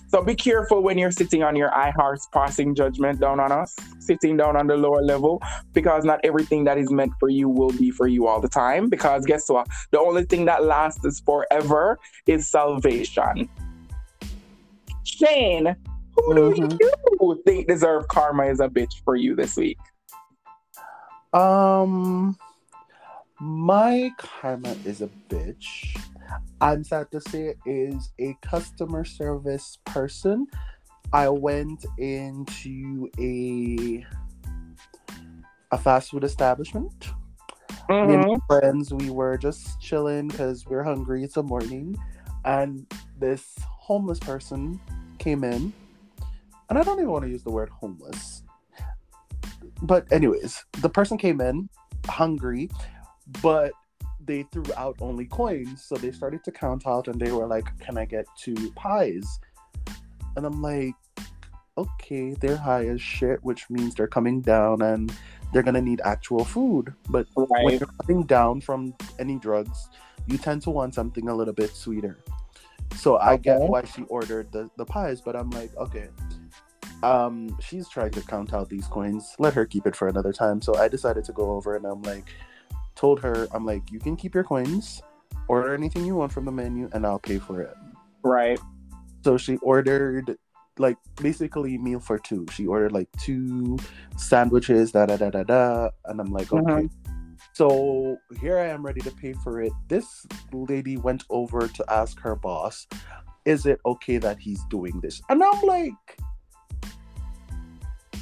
[0.08, 4.36] So be careful when you're sitting on your horse passing judgment down on us, sitting
[4.36, 5.42] down on the lower level,
[5.74, 8.88] because not everything that is meant for you will be for you all the time.
[8.88, 9.66] Because guess what?
[9.90, 13.48] The only thing that lasts is forever is salvation.
[15.04, 15.76] Shane,
[16.14, 16.78] who Mhm.
[16.78, 16.86] do
[17.20, 19.78] you think deserve karma is a bitch for you this week?
[21.32, 22.38] Um,
[23.40, 25.98] my karma is a bitch.
[26.60, 30.46] I'm sad to say is a customer service person.
[31.12, 34.04] I went into a
[35.72, 37.08] a fast food establishment.
[37.88, 38.46] Me and my mm-hmm.
[38.48, 41.22] friends, we were just chilling because we're hungry.
[41.22, 41.96] It's a morning,
[42.44, 42.86] and
[43.18, 44.80] this homeless person
[45.18, 45.72] came in,
[46.68, 48.42] and I don't even want to use the word homeless.
[49.82, 51.68] But anyways, the person came in
[52.08, 52.70] hungry,
[53.42, 53.72] but
[54.26, 57.66] they threw out only coins, so they started to count out, and they were like,
[57.78, 59.40] "Can I get two pies?"
[60.36, 60.94] And I'm like,
[61.78, 65.12] "Okay, they're high as shit, which means they're coming down and."
[65.52, 69.88] They're gonna need actual food, but when you're coming down from any drugs,
[70.26, 72.18] you tend to want something a little bit sweeter.
[72.94, 76.08] So I get why she ordered the, the pies, but I'm like, okay.
[77.02, 79.34] Um, she's trying to count out these coins.
[79.38, 80.62] Let her keep it for another time.
[80.62, 82.24] So I decided to go over and I'm like,
[82.96, 85.02] told her, I'm like, you can keep your coins,
[85.48, 87.76] order anything you want from the menu, and I'll pay for it.
[88.22, 88.58] Right.
[89.24, 90.36] So she ordered
[90.78, 92.46] like basically meal for two.
[92.52, 93.78] She ordered like two
[94.16, 96.88] sandwiches, da da da da da, and I'm like, okay.
[96.88, 96.90] Mhm.
[97.52, 99.72] So here I am ready to pay for it.
[99.88, 102.86] This lady went over to ask her boss,
[103.44, 106.18] "Is it okay that he's doing this?" And I'm like,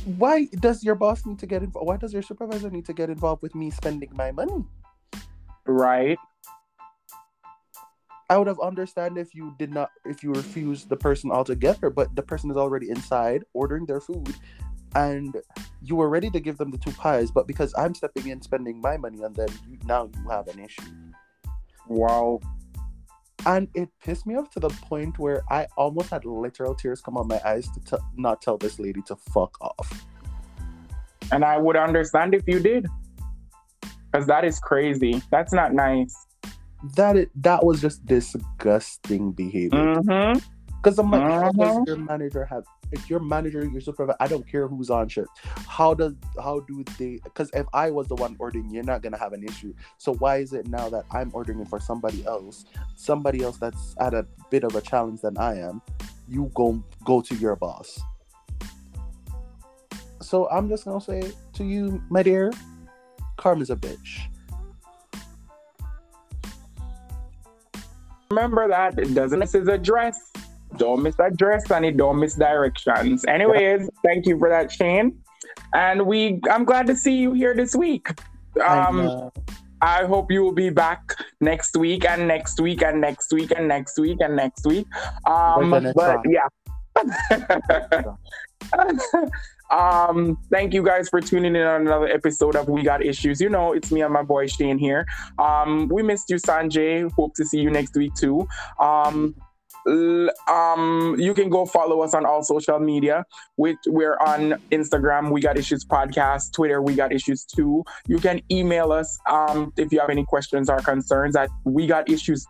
[0.05, 1.88] "Why does your boss need to get involved?
[1.88, 4.64] Why does your supervisor need to get involved with me spending my money?"
[5.66, 6.18] Right.
[8.30, 12.14] I would have understand if you did not if you refused the person altogether, but
[12.16, 14.34] the person is already inside ordering their food
[14.94, 15.36] and
[15.82, 18.80] you were ready to give them the two pies, but because I'm stepping in spending
[18.80, 20.82] my money and then you, now you have an issue.
[21.88, 22.40] Wow.
[23.47, 27.16] And it pissed me off to the point where I almost had literal tears come
[27.16, 30.07] on my eyes to t- not tell this lady to fuck off.
[31.30, 32.86] And I would understand if you did.
[34.11, 35.22] Because that is crazy.
[35.30, 36.14] That's not nice.
[36.97, 39.78] That it, that was just disgusting behavior.
[39.78, 40.38] Mm-hmm.
[40.76, 41.86] Because I'm like, how does Mhm.
[41.86, 42.64] your manager have?
[42.93, 45.28] If your manager, your supervisor, I don't care who's on shift.
[45.68, 47.20] How does how do they?
[47.24, 49.74] Because if I was the one ordering, you're not gonna have an issue.
[49.99, 52.64] So why is it now that I'm ordering it for somebody else,
[52.97, 55.82] somebody else that's at a bit of a challenge than I am?
[56.28, 58.01] You go go to your boss.
[60.20, 62.53] So I'm just gonna say to you, my dear,
[63.37, 64.20] karma's a bitch.
[68.30, 70.34] Remember that it doesn't miss his address.
[70.77, 73.25] Don't miss address and it don't miss directions.
[73.27, 75.18] Anyways, thank you for that, Shane.
[75.72, 78.09] And we I'm glad to see you here this week.
[78.64, 79.31] Um
[79.85, 83.68] I hope you will be back next week and next week and next week and
[83.68, 84.87] next week and next week.
[85.27, 86.49] Um, but yeah.
[89.70, 93.43] um, thank you guys for tuning in on another episode of We Got Issues.
[93.43, 95.05] You know, it's me and my boy Shane here.
[95.39, 97.12] Um, we missed you, Sanjay.
[97.12, 98.49] Hope to see you next week too.
[98.81, 99.35] Um,
[99.87, 103.24] um, you can go follow us on all social media.
[103.57, 107.85] Which we're on Instagram, We Got Issues Podcast, Twitter, We Got Issues too.
[108.07, 112.11] You can email us um, if you have any questions or concerns at We Got
[112.11, 112.47] Issues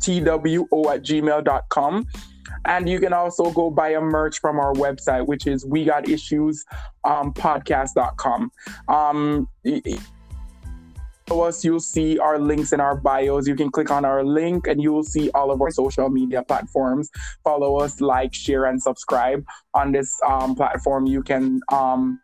[0.00, 2.06] two at gmail.com.
[2.64, 6.08] And you can also go buy a merch from our website, which is we got
[6.08, 6.64] issues
[7.04, 8.50] um, podcast.com.
[8.88, 9.48] Um,
[11.30, 13.46] us, you'll see our links in our bios.
[13.46, 16.42] You can click on our link and you will see all of our social media
[16.42, 17.10] platforms.
[17.44, 21.06] Follow us, like, share, and subscribe on this um, platform.
[21.06, 22.20] You can um,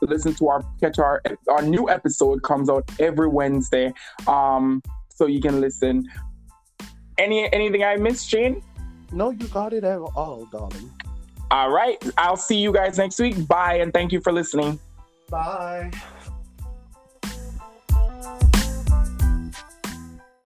[0.00, 3.92] listen to our catch our our new episode comes out every Wednesday.
[4.26, 6.04] Um, so you can listen.
[7.18, 8.62] Any anything I missed, Shane?
[9.12, 10.90] No, you got it at all, darling.
[11.50, 12.02] All right.
[12.18, 13.46] I'll see you guys next week.
[13.46, 14.78] Bye and thank you for listening.
[15.30, 15.92] Bye.